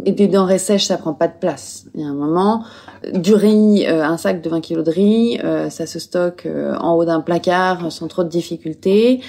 Et 0.04 0.12
des 0.12 0.28
denrées 0.28 0.58
sèches, 0.58 0.86
ça 0.86 0.96
prend 0.96 1.12
pas 1.12 1.28
de 1.28 1.38
place. 1.40 1.86
Il 1.94 2.00
y 2.00 2.04
a 2.04 2.06
un 2.06 2.14
moment, 2.14 2.64
du 3.12 3.34
riz, 3.34 3.86
euh, 3.86 4.04
un 4.04 4.16
sac 4.16 4.40
de 4.42 4.48
20 4.48 4.60
kilos 4.60 4.84
de 4.84 4.90
riz, 4.90 5.40
euh, 5.42 5.70
ça 5.70 5.86
se 5.86 5.98
stocke 5.98 6.46
en 6.80 6.94
haut 6.94 7.04
d'un 7.04 7.20
placard 7.20 7.90
sans 7.90 8.08
trop 8.08 8.24
de 8.24 8.28
difficultés. 8.28 9.20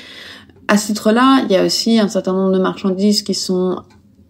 À 0.68 0.78
ce 0.78 0.88
titre-là, 0.88 1.44
il 1.46 1.52
y 1.52 1.56
a 1.56 1.66
aussi 1.66 2.00
un 2.00 2.08
certain 2.08 2.34
nombre 2.34 2.54
de 2.54 2.60
marchandises 2.60 3.24
qui 3.24 3.34
sont 3.34 3.82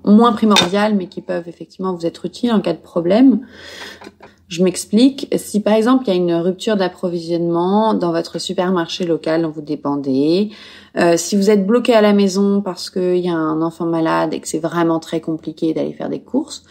moins 0.05 0.31
primordiales, 0.31 0.95
mais 0.95 1.07
qui 1.07 1.21
peuvent 1.21 1.47
effectivement 1.47 1.93
vous 1.93 2.05
être 2.05 2.25
utiles 2.25 2.51
en 2.51 2.61
cas 2.61 2.73
de 2.73 2.79
problème. 2.79 3.41
Je 4.49 4.63
m'explique. 4.63 5.27
Si 5.37 5.59
par 5.59 5.75
exemple 5.75 6.05
il 6.07 6.09
y 6.09 6.13
a 6.13 6.15
une 6.15 6.33
rupture 6.33 6.75
d'approvisionnement 6.75 7.93
dans 7.93 8.11
votre 8.11 8.39
supermarché 8.39 9.05
local 9.05 9.43
dont 9.43 9.51
vous 9.51 9.61
dépendez, 9.61 10.49
euh, 10.97 11.17
si 11.17 11.35
vous 11.35 11.51
êtes 11.51 11.67
bloqué 11.67 11.93
à 11.93 12.01
la 12.01 12.13
maison 12.13 12.61
parce 12.61 12.89
qu'il 12.89 13.17
y 13.17 13.29
a 13.29 13.35
un 13.35 13.61
enfant 13.61 13.85
malade 13.85 14.33
et 14.33 14.39
que 14.39 14.47
c'est 14.47 14.57
vraiment 14.57 14.99
très 14.99 15.21
compliqué 15.21 15.75
d'aller 15.75 15.93
faire 15.93 16.09
des 16.09 16.19
courses, 16.19 16.63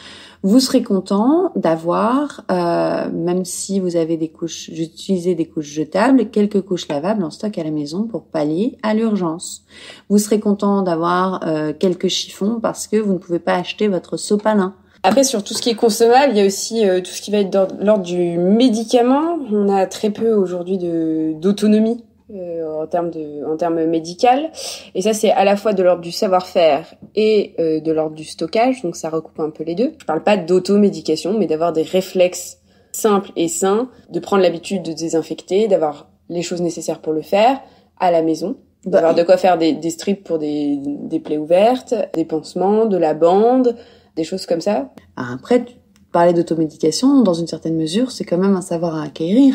vous 0.43 0.59
serez 0.59 0.83
content 0.83 1.53
d'avoir, 1.55 2.45
euh, 2.51 3.09
même 3.13 3.45
si 3.45 3.79
vous 3.79 3.95
avez 3.95 4.17
des 4.17 4.29
couches, 4.29 4.71
j'utilisais 4.73 5.37
des 5.37 5.47
couches 5.47 5.67
jetables, 5.67 6.31
quelques 6.31 6.63
couches 6.63 6.89
lavables 6.89 7.23
en 7.23 7.31
stock 7.31 7.57
à 7.59 7.63
la 7.63 7.71
maison 7.71 8.05
pour 8.05 8.25
pallier 8.25 8.77
à 8.83 8.93
l'urgence. 8.93 9.63
Vous 10.09 10.19
serez 10.19 10.41
content 10.41 10.83
d'avoir 10.83 11.47
euh, 11.47 11.73
quelques 11.79 12.09
chiffons 12.09 12.59
parce 12.61 12.89
que 12.89 12.97
vous 12.97 13.13
ne 13.13 13.19
pouvez 13.19 13.39
pas 13.41 13.55
acheter 13.55 13.87
votre 13.87 14.17
sopalin. 14.17 14.75
Après, 15.03 15.25
sur 15.25 15.45
tout 15.45 15.55
ce 15.55 15.63
qui 15.63 15.71
est 15.71 15.75
consommable, 15.75 16.33
il 16.33 16.39
y 16.39 16.41
a 16.41 16.47
aussi 16.47 16.89
euh, 16.89 17.01
tout 17.01 17.11
ce 17.11 17.23
qui 17.23 17.31
va 17.31 17.39
être 17.39 17.51
dans 17.51 17.69
l'ordre 17.81 18.05
du 18.05 18.37
médicament. 18.39 19.39
On 19.53 19.69
a 19.69 19.87
très 19.87 20.11
peu 20.11 20.33
aujourd'hui 20.33 20.79
d'autonomie 20.79 22.05
euh, 22.35 22.83
en 22.83 22.87
termes 22.87 23.11
de 23.11 23.47
en 23.47 23.57
termes 23.57 23.85
médical. 23.85 24.51
Et 24.95 25.03
ça 25.03 25.15
c'est 25.15 25.31
à 25.31 25.45
la 25.45 25.57
fois 25.57 25.73
de 25.73 25.83
l'ordre 25.83 26.03
du 26.03 26.13
savoir-faire 26.13 26.95
et 27.15 27.55
euh, 27.59 27.81
de 27.81 27.93
l'ordre 27.93 28.17
du 28.17 28.25
stockage. 28.25 28.83
Donc 28.83 28.97
ça 28.97 29.09
recoupe 29.09 29.39
un 29.41 29.51
peu 29.51 29.65
les 29.65 29.75
deux. 29.75 29.93
Je 29.99 30.05
parle 30.05 30.23
pas 30.23 30.37
d'automédication 30.37 31.39
mais 31.39 31.47
d'avoir 31.47 31.73
des 31.73 31.83
réflexes 31.83 32.59
simples 32.93 33.31
et 33.37 33.49
sains 33.49 33.89
de 34.11 34.19
prendre 34.19 34.43
l'habitude 34.43 34.83
de 34.83 34.93
désinfecter 34.93 35.69
d'avoir 35.69 36.11
les 36.29 36.43
choses 36.43 36.61
nécessaires 36.61 37.01
pour 37.01 37.13
le 37.13 37.23
faire 37.23 37.61
à 37.99 38.11
la 38.11 38.23
maison 38.23 38.57
d'avoir 38.85 39.15
bah, 39.15 39.21
de 39.21 39.27
quoi 39.27 39.37
faire 39.37 39.59
des, 39.59 39.73
des 39.73 39.91
strips 39.91 40.25
pour 40.25 40.39
des, 40.39 40.79
des 40.83 41.21
plaies 41.21 41.39
ouvertes 41.39 41.95
des 42.15 42.25
pansements 42.25 42.87
de 42.87 42.97
la 42.97 43.15
bande 43.15 43.77
des 44.19 44.25
choses 44.25 44.45
comme 44.45 44.61
ça 44.61 44.91
après 45.17 45.65
parler 46.13 46.33
d'automédication, 46.33 47.23
dans 47.23 47.35
une 47.35 47.47
certaine 47.47 47.77
mesure, 47.77 48.11
c'est 48.11 48.25
quand 48.25 48.39
même 48.39 48.57
un 48.57 48.63
savoir 48.63 48.97
à 48.97 49.03
acquérir, 49.03 49.55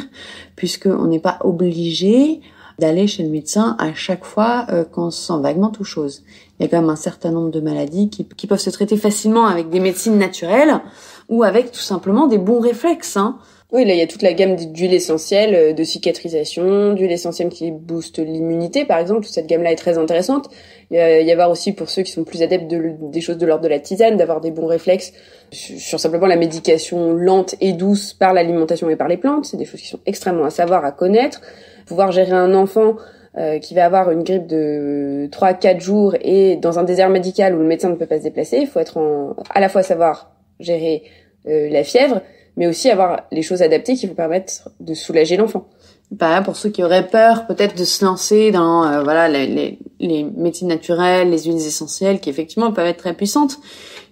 puisque 0.55 0.85
on 0.85 1.07
n'est 1.07 1.19
pas 1.19 1.37
obligé 1.41 2.41
d'aller 2.79 3.05
chez 3.07 3.23
le 3.23 3.29
médecin 3.29 3.75
à 3.79 3.93
chaque 3.93 4.25
fois 4.25 4.65
euh, 4.71 4.83
qu'on 4.83 5.11
se 5.11 5.21
sent 5.21 5.39
vaguement 5.41 5.69
tout 5.69 5.83
chose. 5.83 6.23
Il 6.57 6.63
y 6.63 6.65
a 6.65 6.69
quand 6.69 6.81
même 6.81 6.89
un 6.89 6.95
certain 6.95 7.31
nombre 7.31 7.51
de 7.51 7.59
maladies 7.59 8.09
qui, 8.09 8.25
qui 8.25 8.47
peuvent 8.47 8.59
se 8.59 8.69
traiter 8.69 8.97
facilement 8.97 9.45
avec 9.45 9.69
des 9.69 9.79
médecines 9.79 10.17
naturelles 10.17 10.81
ou 11.29 11.43
avec 11.43 11.71
tout 11.71 11.79
simplement 11.79 12.27
des 12.27 12.37
bons 12.37 12.59
réflexes. 12.59 13.17
Hein. 13.17 13.37
Oui, 13.73 13.85
là, 13.85 13.93
il 13.93 13.99
y 13.99 14.01
a 14.01 14.07
toute 14.07 14.21
la 14.21 14.33
gamme 14.33 14.55
d'huiles 14.55 14.93
essentielles, 14.93 15.55
euh, 15.55 15.73
de 15.73 15.83
cicatrisation, 15.83 16.93
d'huiles 16.93 17.11
essentielles 17.11 17.49
qui 17.49 17.71
boostent 17.71 18.19
l'immunité, 18.19 18.85
par 18.85 18.99
exemple. 18.99 19.25
Cette 19.25 19.47
gamme-là 19.47 19.71
est 19.71 19.77
très 19.77 19.97
intéressante. 19.97 20.49
Il 20.91 20.97
y 20.97 21.31
avoir 21.31 21.49
aussi, 21.49 21.73
pour 21.73 21.89
ceux 21.89 22.03
qui 22.03 22.11
sont 22.11 22.23
plus 22.23 22.43
adeptes 22.43 22.69
de, 22.69 22.93
des 23.01 23.19
choses 23.19 23.39
de 23.39 23.47
l'ordre 23.47 23.63
de 23.63 23.69
la 23.69 23.79
tisane, 23.79 24.15
d'avoir 24.15 24.41
des 24.41 24.51
bons 24.51 24.67
réflexes 24.67 25.11
sur 25.51 25.99
simplement 25.99 26.27
la 26.27 26.35
médication 26.35 27.13
lente 27.13 27.55
et 27.61 27.73
douce 27.73 28.13
par 28.13 28.33
l'alimentation 28.33 28.91
et 28.91 28.95
par 28.95 29.07
les 29.07 29.17
plantes. 29.17 29.45
C'est 29.45 29.57
des 29.57 29.65
choses 29.65 29.81
qui 29.81 29.87
sont 29.87 29.99
extrêmement 30.05 30.45
à 30.45 30.51
savoir, 30.51 30.85
à 30.85 30.91
connaître 30.91 31.41
pouvoir 31.85 32.11
gérer 32.11 32.31
un 32.31 32.53
enfant 32.53 32.95
euh, 33.37 33.59
qui 33.59 33.73
va 33.73 33.85
avoir 33.85 34.11
une 34.11 34.23
grippe 34.23 34.47
de 34.47 35.27
3-4 35.31 35.79
jours 35.79 36.15
et 36.21 36.55
dans 36.55 36.79
un 36.79 36.83
désert 36.83 37.09
médical 37.09 37.55
où 37.55 37.59
le 37.59 37.65
médecin 37.65 37.89
ne 37.89 37.95
peut 37.95 38.05
pas 38.05 38.17
se 38.17 38.23
déplacer, 38.23 38.57
il 38.57 38.67
faut 38.67 38.79
être 38.79 38.97
en, 38.97 39.35
à 39.49 39.59
la 39.59 39.69
fois 39.69 39.83
savoir 39.83 40.31
gérer 40.59 41.03
euh, 41.47 41.69
la 41.69 41.83
fièvre, 41.83 42.21
mais 42.57 42.67
aussi 42.67 42.89
avoir 42.89 43.23
les 43.31 43.41
choses 43.41 43.61
adaptées 43.61 43.95
qui 43.95 44.07
vous 44.07 44.15
permettent 44.15 44.63
de 44.79 44.93
soulager 44.93 45.37
l'enfant. 45.37 45.67
Bah, 46.11 46.41
pour 46.41 46.55
ceux 46.55 46.69
qui 46.69 46.83
auraient 46.83 47.07
peur 47.07 47.47
peut-être 47.47 47.75
de 47.75 47.85
se 47.85 48.05
lancer 48.05 48.51
dans 48.51 48.85
euh, 48.85 49.03
voilà 49.03 49.27
les, 49.29 49.47
les, 49.47 49.79
les 49.99 50.23
médecines 50.23 50.67
naturelles, 50.67 51.31
les 51.31 51.43
huiles 51.43 51.55
essentielles 51.55 52.19
qui 52.19 52.29
effectivement 52.29 52.71
peuvent 52.71 52.85
être 52.85 52.97
très 52.97 53.15
puissantes, 53.15 53.57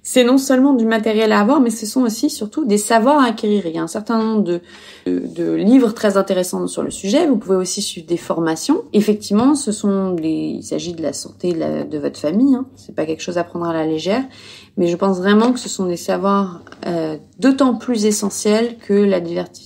c'est 0.04 0.24
non 0.24 0.40
seulement 0.40 0.74
du 0.74 0.86
matériel 0.86 1.32
à 1.32 1.40
avoir, 1.40 1.62
mais 1.62 1.70
ce 1.70 1.86
sont 1.86 2.02
aussi 2.02 2.32
surtout 2.32 2.66
des 2.66 2.80
savoirs 2.80 3.22
à 3.22 3.28
acquérir. 3.28 3.68
Il 3.68 3.76
y 3.76 3.78
a 3.78 3.84
un 3.84 3.88
certain 3.88 4.18
nombre 4.18 4.42
de, 4.42 4.62
de, 5.06 5.54
livres 5.54 5.94
très 5.94 6.18
intéressants 6.18 6.66
sur 6.66 6.82
le 6.82 6.90
sujet. 6.90 7.28
Vous 7.28 7.38
pouvez 7.38 7.56
aussi 7.56 7.84
suivre 7.84 8.08
des 8.08 8.18
formations. 8.18 8.82
Effectivement, 8.94 9.54
ce 9.54 9.72
sont 9.72 10.14
des, 10.14 10.56
il 10.58 10.64
s'agit 10.64 10.94
de 10.94 11.04
la 11.04 11.14
santé 11.14 11.54
de, 11.54 11.88
de 11.88 11.98
votre 12.00 12.20
famille. 12.20 12.56
Hein. 12.56 12.66
C'est 12.76 12.96
pas 12.96 13.06
quelque 13.06 13.22
chose 13.22 13.38
à 13.38 13.44
prendre 13.44 13.66
à 13.66 13.74
la 13.74 13.86
légère, 13.86 14.24
mais 14.76 14.88
je 14.88 14.96
pense 14.96 15.20
vraiment 15.20 15.54
que 15.54 15.60
ce 15.60 15.70
sont 15.70 15.86
des 15.86 15.98
savoirs 15.98 16.62
euh, 16.88 17.18
d'autant 17.38 17.76
plus 17.76 18.06
essentiels 18.06 18.78
que 18.80 18.94
la 18.94 19.20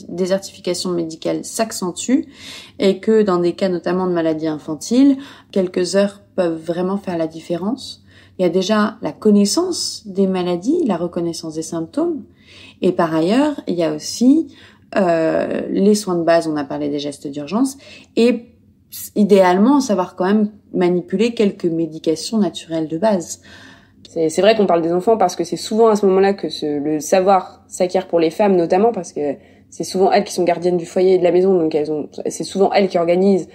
désertification 0.09 0.89
médicale 0.91 1.45
s'accentue 1.45 2.25
et 2.79 2.99
que 2.99 3.21
dans 3.21 3.37
des 3.37 3.53
cas 3.53 3.69
notamment 3.69 4.05
de 4.05 4.11
maladies 4.11 4.47
infantiles, 4.47 5.17
quelques 5.53 5.95
heures 5.95 6.21
peuvent 6.35 6.61
vraiment 6.61 6.97
faire 6.97 7.17
la 7.17 7.27
différence. 7.27 8.04
Il 8.37 8.41
y 8.41 8.45
a 8.45 8.49
déjà 8.49 8.97
la 9.01 9.11
connaissance 9.11 10.03
des 10.05 10.27
maladies, 10.27 10.83
la 10.85 10.97
reconnaissance 10.97 11.55
des 11.55 11.61
symptômes. 11.61 12.23
Et 12.81 12.91
par 12.91 13.15
ailleurs, 13.15 13.61
il 13.67 13.75
y 13.75 13.83
a 13.83 13.93
aussi 13.93 14.53
euh, 14.95 15.61
les 15.69 15.95
soins 15.95 16.15
de 16.15 16.23
base, 16.23 16.47
on 16.47 16.55
a 16.55 16.63
parlé 16.63 16.89
des 16.89 16.99
gestes 16.99 17.27
d'urgence, 17.27 17.77
et 18.15 18.45
idéalement 19.15 19.81
savoir 19.81 20.15
quand 20.15 20.25
même 20.25 20.51
manipuler 20.73 21.33
quelques 21.33 21.65
médications 21.65 22.37
naturelles 22.37 22.87
de 22.87 22.97
base. 22.97 23.41
C'est 24.29 24.41
vrai 24.41 24.55
qu'on 24.55 24.65
parle 24.65 24.81
des 24.81 24.93
enfants 24.93 25.17
parce 25.17 25.35
que 25.35 25.43
c'est 25.43 25.57
souvent 25.57 25.87
à 25.87 25.97
ce 25.97 26.05
moment-là 26.05 26.33
que 26.33 26.47
ce, 26.47 26.79
le 26.79 27.01
savoir 27.01 27.65
s'acquiert 27.67 28.07
pour 28.07 28.19
les 28.19 28.29
femmes 28.29 28.55
notamment 28.55 28.93
parce 28.93 29.11
que 29.11 29.35
c'est 29.69 29.83
souvent 29.83 30.09
elles 30.09 30.23
qui 30.23 30.33
sont 30.33 30.45
gardiennes 30.45 30.77
du 30.77 30.85
foyer 30.85 31.15
et 31.15 31.17
de 31.17 31.23
la 31.23 31.33
maison, 31.33 31.53
donc 31.57 31.75
elles 31.75 31.91
ont, 31.91 32.07
c'est 32.27 32.45
souvent 32.45 32.71
elles 32.71 32.87
qui 32.87 32.97
organisent 32.97 33.49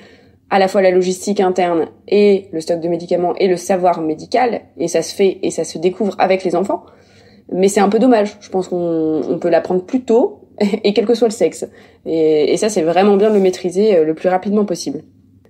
à 0.50 0.58
la 0.58 0.68
fois 0.68 0.82
la 0.82 0.90
logistique 0.90 1.40
interne 1.40 1.88
et 2.08 2.48
le 2.52 2.60
stock 2.60 2.80
de 2.80 2.88
médicaments 2.88 3.34
et 3.36 3.46
le 3.46 3.56
savoir 3.56 4.00
médical, 4.00 4.62
et 4.78 4.88
ça 4.88 5.02
se 5.02 5.14
fait 5.14 5.38
et 5.42 5.50
ça 5.50 5.64
se 5.64 5.78
découvre 5.78 6.14
avec 6.18 6.44
les 6.44 6.56
enfants. 6.56 6.84
Mais 7.52 7.68
c'est 7.68 7.80
un 7.80 7.88
peu 7.88 7.98
dommage. 7.98 8.36
Je 8.40 8.48
pense 8.50 8.68
qu'on 8.68 9.38
peut 9.40 9.48
l'apprendre 9.48 9.84
plus 9.84 10.02
tôt, 10.02 10.40
et 10.84 10.92
quel 10.92 11.06
que 11.06 11.14
soit 11.14 11.28
le 11.28 11.32
sexe. 11.32 11.66
Et, 12.06 12.52
et 12.52 12.56
ça, 12.56 12.68
c'est 12.68 12.82
vraiment 12.82 13.16
bien 13.16 13.30
de 13.30 13.34
le 13.34 13.40
maîtriser 13.40 13.96
euh, 13.96 14.04
le 14.04 14.14
plus 14.14 14.28
rapidement 14.28 14.64
possible. 14.64 15.02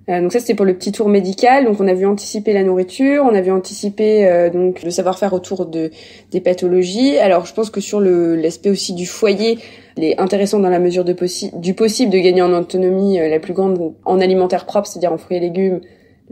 Euh, 0.08 0.20
donc 0.22 0.32
ça 0.32 0.40
c'était 0.40 0.54
pour 0.54 0.64
le 0.64 0.74
petit 0.74 0.92
tour 0.92 1.08
médical. 1.08 1.64
Donc 1.64 1.80
on 1.80 1.88
a 1.88 1.94
vu 1.94 2.06
anticiper 2.06 2.52
la 2.52 2.64
nourriture, 2.64 3.24
on 3.24 3.34
a 3.34 3.40
vu 3.40 3.50
anticiper 3.50 4.26
euh, 4.26 4.50
donc 4.50 4.82
le 4.82 4.90
savoir-faire 4.90 5.32
autour 5.32 5.66
de 5.66 5.90
des 6.30 6.40
pathologies. 6.40 7.18
Alors 7.18 7.46
je 7.46 7.54
pense 7.54 7.70
que 7.70 7.80
sur 7.80 8.00
le 8.00 8.36
l'aspect 8.36 8.70
aussi 8.70 8.94
du 8.94 9.06
foyer, 9.06 9.58
il 9.96 10.04
est 10.04 10.18
intéressant 10.20 10.58
dans 10.58 10.70
la 10.70 10.78
mesure 10.78 11.04
de 11.04 11.12
possi 11.12 11.50
du 11.54 11.74
possible 11.74 12.12
de 12.12 12.18
gagner 12.18 12.42
en 12.42 12.52
autonomie 12.52 13.20
euh, 13.20 13.28
la 13.28 13.38
plus 13.38 13.52
grande 13.52 13.94
en 14.04 14.20
alimentaire 14.20 14.66
propre, 14.66 14.88
c'est-à-dire 14.88 15.12
en 15.12 15.18
fruits 15.18 15.36
et 15.36 15.40
légumes. 15.40 15.80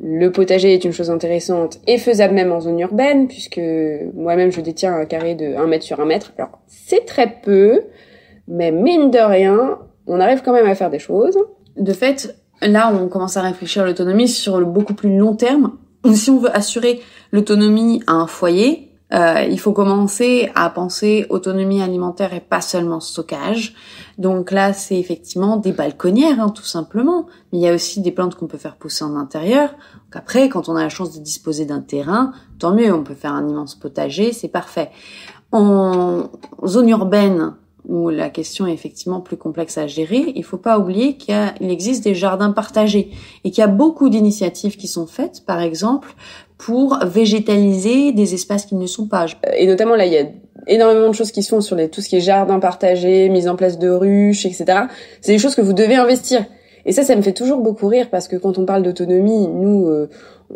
Le 0.01 0.31
potager 0.31 0.75
est 0.75 0.85
une 0.85 0.93
chose 0.93 1.11
intéressante 1.11 1.81
et 1.89 1.99
faisable 1.99 2.33
même 2.33 2.53
en 2.53 2.61
zone 2.61 2.79
urbaine, 2.79 3.27
puisque 3.27 3.61
moi-même 4.15 4.53
je 4.53 4.61
détiens 4.61 4.95
un 4.95 5.05
carré 5.05 5.35
de 5.35 5.57
1 5.57 5.67
mètre 5.67 5.85
sur 5.85 5.99
1 5.99 6.05
mètre. 6.05 6.33
Alors 6.39 6.61
c'est 6.69 7.05
très 7.05 7.27
peu, 7.43 7.83
mais 8.47 8.71
mine 8.71 9.11
de 9.11 9.19
rien, 9.19 9.79
on 10.07 10.21
arrive 10.21 10.43
quand 10.43 10.53
même 10.53 10.67
à 10.67 10.77
faire 10.77 10.91
des 10.91 11.01
choses. 11.01 11.37
De 11.77 11.93
fait, 11.93 12.37
Là, 12.63 12.93
on 12.93 13.09
commence 13.09 13.37
à 13.37 13.43
réfléchir 13.43 13.83
à 13.83 13.87
l'autonomie 13.87 14.29
sur 14.29 14.59
le 14.59 14.67
beaucoup 14.67 14.95
plus 14.95 15.17
long 15.17 15.35
terme. 15.37 15.73
Si 16.13 16.31
on 16.31 16.39
veut 16.39 16.55
assurer 16.55 17.01
l'autonomie 17.33 18.03
à 18.07 18.13
un 18.13 18.27
foyer, 18.27 18.89
euh, 19.15 19.47
il 19.49 19.59
faut 19.59 19.73
commencer 19.73 20.51
à 20.55 20.69
penser 20.69 21.27
autonomie 21.31 21.81
alimentaire 21.81 22.35
et 22.35 22.41
pas 22.41 22.61
seulement 22.61 23.01
stockage. 23.01 23.75
Donc 24.19 24.51
là, 24.51 24.73
c'est 24.73 24.99
effectivement 24.99 25.57
des 25.57 25.73
balconnières, 25.73 26.41
hein, 26.41 26.51
tout 26.51 26.65
simplement. 26.65 27.27
Mais 27.53 27.59
il 27.59 27.63
y 27.63 27.69
a 27.69 27.75
aussi 27.75 28.01
des 28.03 28.13
plantes 28.13 28.35
qu'on 28.35 28.47
peut 28.47 28.59
faire 28.59 28.77
pousser 28.77 29.05
en 29.05 29.17
intérieur. 29.17 29.71
Donc 29.71 30.17
après, 30.17 30.49
quand 30.49 30.69
on 30.69 30.77
a 30.77 30.83
la 30.83 30.89
chance 30.89 31.17
de 31.17 31.23
disposer 31.23 31.65
d'un 31.65 31.81
terrain, 31.81 32.33
tant 32.59 32.75
mieux, 32.75 32.93
on 32.93 33.03
peut 33.03 33.15
faire 33.15 33.33
un 33.33 33.49
immense 33.49 33.75
potager, 33.75 34.33
c'est 34.33 34.49
parfait. 34.49 34.91
En 35.53 36.25
zone 36.67 36.91
urbaine, 36.91 37.55
où 37.89 38.11
la 38.11 38.29
question 38.29 38.67
est 38.67 38.73
effectivement 38.73 39.21
plus 39.21 39.37
complexe 39.37 39.79
à 39.79 39.87
gérer, 39.87 40.33
il 40.37 40.45
faut 40.45 40.59
pas 40.59 40.79
oublier 40.79 41.17
qu'il 41.17 41.71
existe 41.71 42.05
des 42.05 42.15
jardins 42.15 42.53
partagés 42.53 43.11
et 43.45 43.51
qu'il 43.51 43.63
y 43.63 43.65
a 43.65 43.69
beaucoup 43.69 44.11
d'initiatives 44.11 44.77
qui 44.77 44.87
sont 44.87 45.07
faites, 45.07 45.45
par 45.47 45.61
exemple, 45.61 46.15
pour 46.59 46.99
végétaliser 47.05 48.13
des 48.13 48.35
espaces 48.35 48.67
qui 48.67 48.75
ne 48.75 48.87
sont 48.87 49.07
pas. 49.07 49.27
Et 49.57 49.67
notamment 49.67 49.97
là, 49.97 50.05
il 50.05 50.13
y 50.13 50.19
a 50.19 50.27
énormément 50.67 51.09
de 51.09 51.15
choses 51.15 51.33
qui 51.33 51.43
se 51.43 51.49
font 51.49 51.61
sur 51.61 51.77
tout 51.91 52.01
ce 52.01 52.09
qui 52.09 52.17
est 52.17 52.21
jardin 52.21 52.59
partagé, 52.59 53.29
mise 53.31 53.49
en 53.49 53.57
place 53.57 53.79
de 53.79 53.89
ruches, 53.89 54.45
etc. 54.45 54.67
C'est 55.21 55.33
des 55.33 55.39
choses 55.39 55.55
que 55.55 55.63
vous 55.63 55.73
devez 55.73 55.95
investir. 55.95 56.45
Et 56.85 56.93
ça, 56.93 57.05
ça 57.05 57.17
me 57.17 57.23
fait 57.23 57.33
toujours 57.33 57.61
beaucoup 57.61 57.87
rire 57.87 58.09
parce 58.11 58.29
que 58.29 58.37
quand 58.37 58.59
on 58.59 58.65
parle 58.65 58.83
d'autonomie, 58.83 59.49
nous, 59.49 59.87
euh, 59.89 60.09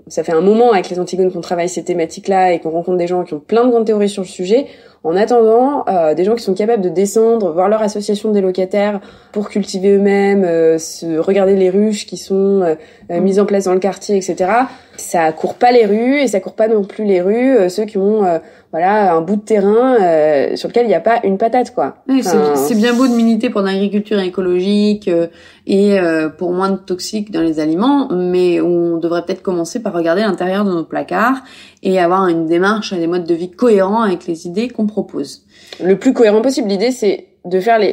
ça 0.06 0.24
fait 0.24 0.32
un 0.32 0.40
moment 0.40 0.72
avec 0.72 0.88
les 0.88 0.98
Antigones 0.98 1.30
qu'on 1.32 1.40
travaille 1.40 1.68
ces 1.68 1.84
thématiques-là 1.84 2.52
et 2.52 2.60
qu'on 2.60 2.70
rencontre 2.70 2.98
des 2.98 3.06
gens 3.06 3.24
qui 3.24 3.34
ont 3.34 3.40
plein 3.40 3.64
de 3.64 3.70
grandes 3.70 3.86
théories 3.86 4.08
sur 4.08 4.22
le 4.22 4.28
sujet. 4.28 4.66
En 5.04 5.16
attendant, 5.16 5.84
euh, 5.88 6.14
des 6.14 6.24
gens 6.24 6.36
qui 6.36 6.44
sont 6.44 6.54
capables 6.54 6.82
de 6.82 6.88
descendre, 6.88 7.52
voir 7.52 7.68
leur 7.68 7.82
association 7.82 8.30
des 8.30 8.40
locataires 8.40 9.00
pour 9.32 9.48
cultiver 9.48 9.96
eux-mêmes, 9.96 10.44
euh, 10.44 10.78
se 10.78 11.18
regarder 11.18 11.56
les 11.56 11.70
ruches 11.70 12.06
qui 12.06 12.18
sont 12.18 12.62
euh, 12.62 12.74
euh, 13.10 13.20
mises 13.20 13.40
en 13.40 13.46
place 13.46 13.64
dans 13.64 13.72
le 13.72 13.80
quartier, 13.80 14.16
etc. 14.16 14.50
Ça 14.96 15.32
court 15.32 15.54
pas 15.54 15.72
les 15.72 15.86
rues 15.86 16.20
et 16.20 16.28
ça 16.28 16.38
court 16.38 16.54
pas 16.54 16.68
non 16.68 16.84
plus 16.84 17.04
les 17.04 17.22
rues 17.22 17.70
ceux 17.70 17.86
qui 17.86 17.96
ont 17.96 18.24
voilà 18.72 19.14
un 19.14 19.22
bout 19.22 19.36
de 19.36 19.40
terrain 19.40 19.96
sur 20.54 20.68
lequel 20.68 20.84
il 20.84 20.88
n'y 20.88 20.94
a 20.94 21.00
pas 21.00 21.20
une 21.24 21.38
patate 21.38 21.74
quoi. 21.74 21.96
c'est 22.20 22.74
bien 22.74 22.92
beau 22.92 23.08
de 23.08 23.14
militer 23.14 23.48
pour 23.48 23.62
l'agriculture 23.62 24.20
écologique 24.20 25.10
et 25.66 25.96
pour 26.36 26.52
moins 26.52 26.70
de 26.70 26.76
toxiques 26.76 27.30
dans 27.30 27.40
les 27.40 27.58
aliments, 27.58 28.10
mais 28.12 28.60
on 28.60 28.98
devrait 28.98 29.24
peut-être 29.24 29.42
commencer 29.42 29.80
par 29.82 29.92
regarder 29.92 30.22
l'intérieur 30.22 30.64
de 30.64 30.70
nos 30.70 30.84
placards 30.84 31.42
et 31.82 31.98
avoir 31.98 32.28
une 32.28 32.46
démarche 32.46 32.92
et 32.92 32.98
des 32.98 33.06
modes 33.06 33.26
de 33.26 33.34
vie 33.34 33.50
cohérents 33.50 34.02
avec 34.02 34.26
les 34.26 34.46
idées 34.46 34.68
qu'on 34.68 34.86
propose. 34.86 35.44
Le 35.82 35.98
plus 35.98 36.12
cohérent 36.12 36.42
possible. 36.42 36.68
L'idée, 36.68 36.90
c'est 36.90 37.26
de 37.44 37.60
faire 37.60 37.78
les, 37.78 37.92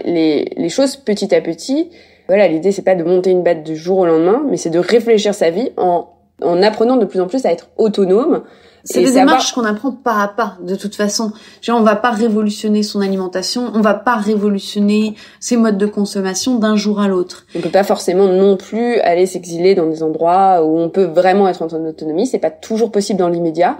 les, 0.56 0.70
choses 0.70 0.96
petit 0.96 1.34
à 1.34 1.42
petit. 1.42 1.90
Voilà, 2.28 2.48
l'idée, 2.48 2.72
c'est 2.72 2.84
pas 2.84 2.96
de 2.96 3.04
monter 3.04 3.32
une 3.32 3.44
batte 3.44 3.64
du 3.64 3.76
jour 3.76 4.00
au 4.00 4.06
lendemain, 4.06 4.44
mais 4.50 4.58
c'est 4.58 4.70
de 4.70 4.80
réfléchir 4.80 5.34
sa 5.34 5.50
vie 5.50 5.72
en, 5.78 6.08
en 6.42 6.62
apprenant 6.64 6.98
de 6.98 7.06
plus 7.06 7.20
en 7.20 7.28
plus 7.28 7.46
à 7.46 7.52
être 7.52 7.70
autonome 7.78 8.44
c'est 8.84 9.04
des 9.04 9.12
démarches 9.12 9.54
qu'on 9.54 9.66
apprend 9.66 9.92
pas 9.92 10.22
à 10.22 10.28
pas, 10.28 10.58
de 10.62 10.76
toute 10.76 10.96
façon. 10.96 11.32
Genre, 11.62 11.80
on 11.80 11.84
va 11.84 11.96
pas 11.96 12.12
révolutionner 12.12 12.84
son 12.84 13.02
alimentation, 13.02 13.72
on 13.74 13.82
va 13.82 13.94
pas 13.94 14.16
révolutionner 14.16 15.16
ses 15.40 15.58
modes 15.58 15.78
de 15.78 15.86
consommation 15.86 16.58
d'un 16.58 16.76
jour 16.76 17.00
à 17.00 17.08
l'autre. 17.08 17.46
On 17.56 17.60
peut 17.60 17.70
pas 17.70 17.84
forcément 17.84 18.28
non 18.28 18.58
plus 18.58 19.00
aller 19.00 19.26
s'exiler 19.26 19.76
dans 19.76 19.88
des 19.88 20.04
endroits 20.04 20.64
où 20.64 20.78
on 20.78 20.90
peut 20.90 21.04
vraiment 21.04 21.48
être 21.48 21.62
en 21.62 21.86
autonomie. 21.86 22.28
C'est 22.28 22.40
pas 22.40 22.52
toujours 22.52 22.92
possible 22.92 23.20
dans 23.20 23.30
l'immédiat, 23.30 23.78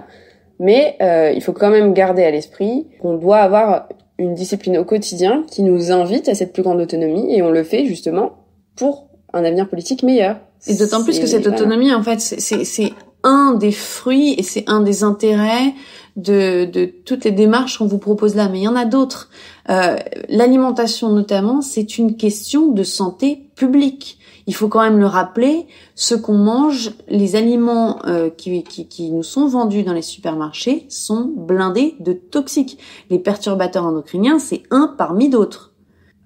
mais 0.58 0.96
euh, 1.02 1.32
il 1.34 1.42
faut 1.42 1.52
quand 1.52 1.70
même 1.70 1.94
garder 1.94 2.22
à 2.24 2.30
l'esprit 2.30 2.88
qu'on 3.00 3.16
doit 3.16 3.38
avoir 3.38 3.88
une 4.18 4.34
discipline 4.34 4.76
au 4.76 4.84
quotidien 4.84 5.44
qui 5.50 5.62
nous 5.62 5.92
invite 5.92 6.28
à 6.28 6.34
cette 6.34 6.52
plus 6.52 6.62
grande 6.62 6.80
autonomie, 6.80 7.34
et 7.34 7.42
on 7.42 7.50
le 7.50 7.64
fait 7.64 7.86
justement 7.86 8.32
pour 8.76 9.08
un 9.32 9.44
avenir 9.44 9.68
politique 9.68 10.02
meilleur. 10.02 10.36
Et 10.66 10.74
d'autant 10.74 11.02
plus 11.02 11.18
que 11.18 11.26
cette 11.26 11.46
autonomie, 11.46 11.92
en 11.92 12.02
fait, 12.02 12.20
c'est 12.20 12.92
un 13.22 13.54
des 13.54 13.72
fruits 13.72 14.34
et 14.38 14.42
c'est 14.42 14.64
un 14.68 14.80
des 14.80 15.04
intérêts 15.04 15.74
de, 16.16 16.64
de, 16.64 16.84
toutes 16.84 17.24
les 17.24 17.30
démarches 17.30 17.78
qu'on 17.78 17.86
vous 17.86 17.98
propose 17.98 18.34
là. 18.34 18.48
Mais 18.48 18.60
il 18.60 18.62
y 18.62 18.68
en 18.68 18.76
a 18.76 18.84
d'autres. 18.84 19.30
Euh, 19.68 19.96
L'alimentation 20.28 21.10
notamment, 21.10 21.60
c'est 21.62 21.98
une 21.98 22.16
question 22.16 22.68
de 22.68 22.82
santé 22.82 23.46
publique. 23.54 24.18
Il 24.46 24.54
faut 24.54 24.68
quand 24.68 24.82
même 24.82 24.98
le 24.98 25.06
rappeler, 25.06 25.66
ce 25.94 26.14
qu'on 26.14 26.36
mange, 26.36 26.92
les 27.08 27.36
aliments 27.36 28.00
euh, 28.06 28.30
qui, 28.30 28.64
qui, 28.64 28.88
qui, 28.88 29.10
nous 29.10 29.22
sont 29.22 29.46
vendus 29.46 29.84
dans 29.84 29.92
les 29.92 30.02
supermarchés 30.02 30.86
sont 30.88 31.30
blindés 31.36 31.94
de 32.00 32.12
toxiques. 32.12 32.78
Les 33.10 33.18
perturbateurs 33.18 33.84
endocriniens, 33.84 34.38
c'est 34.38 34.62
un 34.70 34.92
parmi 34.98 35.28
d'autres. 35.28 35.69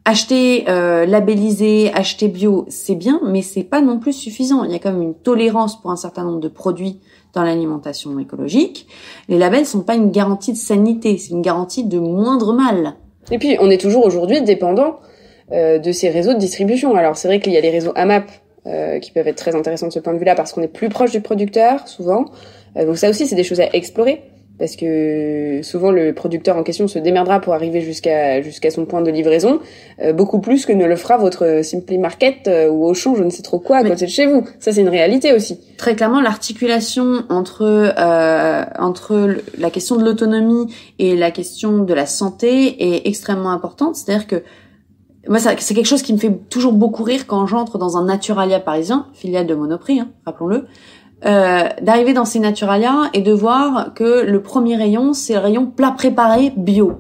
Acheter 0.07 0.65
euh, 0.69 1.07
labellisé, 1.07 1.91
acheter 1.95 2.29
bio, 2.29 2.67
c'est 2.69 2.95
bien, 2.95 3.21
mais 3.25 3.41
c'est 3.41 3.63
pas 3.63 3.81
non 3.81 3.99
plus 3.99 4.13
suffisant. 4.13 4.63
Il 4.65 4.71
y 4.71 4.75
a 4.75 4.79
quand 4.79 4.93
même 4.93 5.03
une 5.03 5.15
tolérance 5.15 5.81
pour 5.81 5.91
un 5.91 5.97
certain 5.97 6.25
nombre 6.25 6.41
de 6.41 6.49
produits 6.49 7.01
dans 7.33 7.43
l'alimentation 7.43 8.19
écologique. 8.19 8.87
Les 9.29 9.39
labels 9.39 9.65
sont 9.65 9.81
pas 9.81 9.95
une 9.95 10.11
garantie 10.11 10.53
de 10.53 10.59
sanité, 10.59 11.17
c'est 11.17 11.31
une 11.31 11.43
garantie 11.43 11.85
de 11.85 11.99
moindre 11.99 12.53
mal. 12.53 12.95
Et 13.31 13.39
puis, 13.39 13.57
on 13.61 13.71
est 13.71 13.81
toujours 13.81 14.05
aujourd'hui 14.05 14.43
dépendant 14.43 14.99
euh, 15.53 15.79
de 15.79 15.93
ces 15.93 16.11
réseaux 16.11 16.35
de 16.35 16.39
distribution. 16.39 16.95
Alors, 16.95 17.17
c'est 17.17 17.29
vrai 17.29 17.41
qu'il 17.41 17.53
y 17.53 17.57
a 17.57 17.61
les 17.61 17.71
réseaux 17.71 17.93
AMAP 17.97 18.31
euh, 18.67 18.99
qui 18.99 19.11
peuvent 19.11 19.29
être 19.29 19.37
très 19.37 19.55
intéressants 19.55 19.89
de 19.89 19.93
ce 19.93 19.99
point 19.99 20.15
de 20.15 20.19
vue-là 20.19 20.35
parce 20.35 20.53
qu'on 20.53 20.63
est 20.63 20.69
plus 20.69 20.89
proche 20.89 21.13
du 21.13 21.21
producteur, 21.21 21.87
souvent. 21.89 22.27
Euh, 22.77 22.87
donc 22.87 22.97
ça 22.97 23.11
aussi, 23.11 23.27
c'est 23.27 23.37
des 23.37 23.45
choses 23.45 23.61
à 23.61 23.69
explorer 23.75 24.23
parce 24.59 24.77
que 24.77 25.61
souvent 25.63 25.91
le 25.91 26.15
producteur 26.15 26.57
en 26.57 26.63
question 26.63 26.87
se 26.87 26.99
démerdera 26.99 27.41
pour 27.41 27.55
arriver 27.55 27.81
jusqu'à 27.81 28.41
jusqu'à 28.41 28.71
son 28.71 28.85
point 28.85 29.03
de 29.03 29.11
livraison, 29.11 29.61
euh, 30.01 30.13
beaucoup 30.13 30.39
plus 30.39 30.65
que 30.65 30.73
ne 30.73 30.87
le 30.87 30.97
fera 30.97 31.17
votre 31.17 31.61
Simply 31.65 31.99
Market 31.99 32.47
euh, 32.47 32.69
ou 32.69 32.87
Auchan, 32.87 33.17
je 33.17 33.25
ne 33.25 33.31
sais 33.31 33.43
trop 33.43 33.59
quoi, 33.59 33.79
à 33.79 33.83
côté 33.83 34.07
de 34.07 34.11
chez 34.11 34.27
vous. 34.27 34.45
Ça, 34.61 34.73
c'est 34.73 34.81
une 34.81 34.89
réalité 34.89 35.33
aussi. 35.33 35.59
Très 35.77 35.97
clairement, 35.97 36.21
l'articulation 36.21 37.25
entre 37.31 37.63
euh, 37.65 38.65
entre 38.79 39.37
la 39.59 39.71
question 39.71 39.97
de 39.97 40.05
l'autonomie 40.05 40.73
et 40.99 41.17
la 41.17 41.31
question 41.31 41.79
de 41.79 41.95
la 41.95 42.07
santé 42.07 42.95
est 42.95 43.09
extrêmement 43.09 43.51
importante. 43.51 43.97
C'est-à-dire 43.97 44.29
que 44.29 44.43
moi, 45.29 45.39
c'est 45.39 45.75
quelque 45.75 45.87
chose 45.87 46.03
qui 46.03 46.13
me 46.13 46.19
fait 46.19 46.33
toujours 46.51 46.75
beaucoup 46.75 47.03
rire 47.03 47.27
quand 47.27 47.47
j'entre 47.47 47.79
dans 47.79 47.97
un 47.97 48.05
Naturalia 48.05 48.61
parisien, 48.61 49.07
filiale 49.15 49.47
de 49.47 49.55
Monoprix, 49.55 50.01
hein, 50.01 50.11
rappelons-le. 50.27 50.67
Euh, 51.27 51.69
d'arriver 51.81 52.13
dans 52.13 52.27
ces 52.27 52.39
Naturalia 52.39 53.09
et 53.15 53.23
de 53.23 53.33
voir 53.33 53.95
que 53.95 54.27
le 54.27 54.43
premier 54.43 54.77
rayon, 54.77 55.15
c'est 55.15 55.33
le 55.33 55.39
rayon 55.39 55.67
plat 55.67 55.93
préparé 55.93 56.53
bio. 56.55 56.93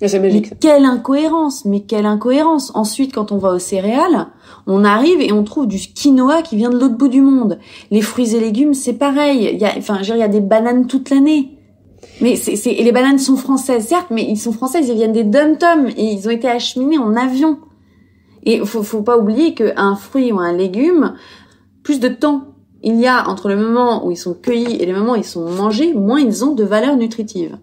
C'est 0.00 0.20
magique. 0.20 0.50
Mais 0.50 0.56
quelle 0.60 0.84
incohérence, 0.84 1.64
mais 1.64 1.80
quelle 1.80 2.06
incohérence. 2.06 2.70
Ensuite, 2.74 3.12
quand 3.12 3.32
on 3.32 3.38
va 3.38 3.50
aux 3.50 3.58
céréales, 3.58 4.28
on 4.66 4.84
arrive 4.84 5.20
et 5.20 5.32
on 5.32 5.42
trouve 5.42 5.66
du 5.66 5.78
quinoa 5.78 6.42
qui 6.42 6.56
vient 6.56 6.70
de 6.70 6.78
l'autre 6.78 6.96
bout 6.96 7.08
du 7.08 7.22
monde. 7.22 7.58
Les 7.90 8.00
fruits 8.00 8.36
et 8.36 8.40
légumes, 8.40 8.74
c'est 8.74 8.92
pareil. 8.92 9.50
Il 9.52 9.58
y 9.58 9.64
a, 9.64 9.72
enfin, 9.76 9.98
il 10.02 10.16
y 10.16 10.22
a 10.22 10.28
des 10.28 10.40
bananes 10.40 10.86
toute 10.86 11.10
l'année. 11.10 11.58
Mais 12.20 12.36
c'est, 12.36 12.54
c'est, 12.54 12.72
et 12.72 12.84
les 12.84 12.92
bananes 12.92 13.18
sont 13.18 13.36
françaises, 13.36 13.86
certes, 13.86 14.08
mais 14.10 14.24
ils 14.28 14.36
sont 14.36 14.52
françaises, 14.52 14.88
ils 14.88 14.94
viennent 14.94 15.12
des 15.12 15.24
dum-tums 15.24 15.88
et 15.96 16.12
ils 16.12 16.28
ont 16.28 16.30
été 16.30 16.48
acheminés 16.48 16.98
en 16.98 17.16
avion. 17.16 17.58
Et 18.44 18.60
faut, 18.64 18.84
faut 18.84 19.02
pas 19.02 19.18
oublier 19.18 19.54
qu'un 19.54 19.96
fruit 19.96 20.30
ou 20.30 20.38
un 20.38 20.52
légume, 20.52 21.14
plus 21.82 21.98
de 21.98 22.08
temps 22.08 22.53
il 22.84 23.00
y 23.00 23.06
a 23.06 23.28
entre 23.28 23.48
le 23.48 23.56
moment 23.56 24.06
où 24.06 24.10
ils 24.10 24.16
sont 24.16 24.34
cueillis 24.34 24.76
et 24.80 24.86
le 24.86 24.92
moment 24.92 25.12
où 25.12 25.16
ils 25.16 25.24
sont 25.24 25.48
mangés, 25.48 25.94
moins 25.94 26.20
ils 26.20 26.44
ont 26.44 26.52
de 26.52 26.64
valeur 26.64 26.96
nutritive. 26.96 27.56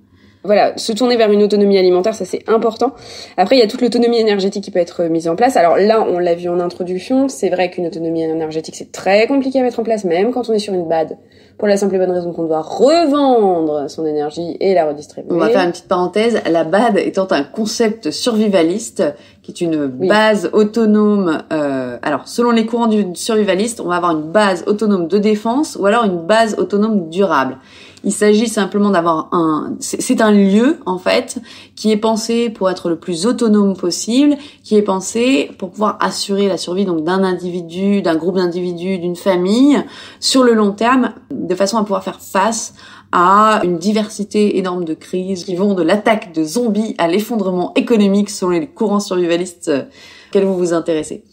Voilà, 0.44 0.76
se 0.76 0.92
tourner 0.92 1.18
vers 1.18 1.32
une 1.32 1.44
autonomie 1.44 1.78
alimentaire, 1.78 2.16
ça 2.16 2.26
c'est 2.26 2.50
important. 2.50 2.94
Après, 3.38 3.56
il 3.56 3.60
y 3.60 3.62
a 3.62 3.68
toute 3.68 3.82
l'autonomie 3.82 4.18
énergétique 4.18 4.64
qui 4.64 4.72
peut 4.72 4.80
être 4.80 5.04
mise 5.04 5.28
en 5.28 5.36
place. 5.36 5.56
Alors 5.56 5.78
là, 5.78 6.02
on 6.02 6.18
l'a 6.18 6.34
vu 6.34 6.50
en 6.50 6.60
introduction, 6.60 7.30
c'est 7.30 7.50
vrai 7.50 7.70
qu'une 7.70 7.86
autonomie 7.86 8.24
énergétique, 8.24 8.76
c'est 8.76 8.92
très 8.92 9.28
compliqué 9.28 9.60
à 9.60 9.62
mettre 9.62 9.80
en 9.80 9.84
place, 9.84 10.04
même 10.04 10.32
quand 10.32 10.50
on 10.50 10.54
est 10.54 10.60
sur 10.60 10.74
une 10.74 10.88
BAD, 10.88 11.16
pour 11.62 11.68
la 11.68 11.78
simple 11.78 11.94
et 11.94 12.00
bonne 12.00 12.10
raison 12.10 12.34
qu'on 12.34 12.46
doit 12.46 12.64
revendre 12.64 13.88
son 13.88 14.04
énergie 14.08 14.58
et 14.60 14.74
la 14.74 14.88
redistribuer. 14.88 15.32
On 15.32 15.38
va 15.38 15.50
faire 15.50 15.62
une 15.64 15.70
petite 15.70 15.88
parenthèse, 15.88 16.42
la 16.50 16.64
BAD 16.64 16.98
étant 16.98 17.28
un 17.30 17.44
concept 17.44 18.10
survivaliste, 18.10 19.04
qui 19.44 19.52
est 19.52 19.62
une 19.62 19.86
base 19.86 20.50
autonome. 20.54 21.44
Euh, 21.54 22.00
alors, 22.02 22.28
selon 22.28 22.50
les 22.50 22.66
courants 22.66 22.88
du 22.88 23.06
survivaliste, 23.14 23.80
on 23.80 23.90
va 23.90 23.98
avoir 23.98 24.14
une 24.14 24.32
base 24.32 24.64
autonome 24.66 25.08
de 25.08 25.20
défense 25.20 25.78
ou 25.80 25.86
alors 25.86 26.04
une 26.04 26.26
base 26.26 26.56
autonome 26.58 27.10
durable. 27.12 27.58
Il 28.04 28.12
s'agit 28.12 28.48
simplement 28.48 28.90
d'avoir 28.90 29.30
un, 29.32 29.76
c'est 29.80 30.22
un 30.22 30.32
lieu 30.32 30.80
en 30.88 30.98
fait 30.98 31.38
qui 31.76 31.92
est 31.92 31.98
pensé 31.98 32.50
pour 32.50 32.70
être 32.70 32.90
le 32.90 32.96
plus 32.96 33.28
autonome 33.28 33.78
possible, 33.78 34.38
qui 34.64 34.76
est 34.76 34.82
pensé 34.82 35.52
pour 35.60 35.70
pouvoir 35.70 35.98
assurer 36.00 36.48
la 36.48 36.58
survie 36.58 36.86
donc 36.86 37.04
d'un 37.04 37.24
individu, 37.24 38.02
d'un 38.02 38.16
groupe 38.16 38.38
d'individus, 38.38 38.98
d'une 38.98 39.16
famille 39.16 39.84
sur 40.20 40.44
le 40.44 40.54
long 40.54 40.72
terme, 40.72 41.14
de 41.52 41.56
façon 41.56 41.78
à 41.78 41.82
pouvoir 41.82 42.04
faire 42.04 42.22
face 42.22 42.74
à 43.12 43.60
une 43.66 43.78
diversité 43.78 44.58
énorme 44.58 44.86
de 44.86 44.94
crises 44.94 45.44
qui 45.44 45.56
vont 45.56 45.74
de 45.74 45.84
l'attaque 45.84 46.34
de 46.34 46.46
zombies 46.46 46.96
à 46.98 47.10
l'effondrement 47.10 47.74
économique 47.76 48.30
selon 48.30 48.52
les 48.52 48.68
courants 48.68 49.02
survivalistes 49.02 49.68
euh, 49.68 49.84
auxquels 50.30 50.46
vous 50.46 50.58
vous 50.58 50.74
intéressez. 50.74 51.26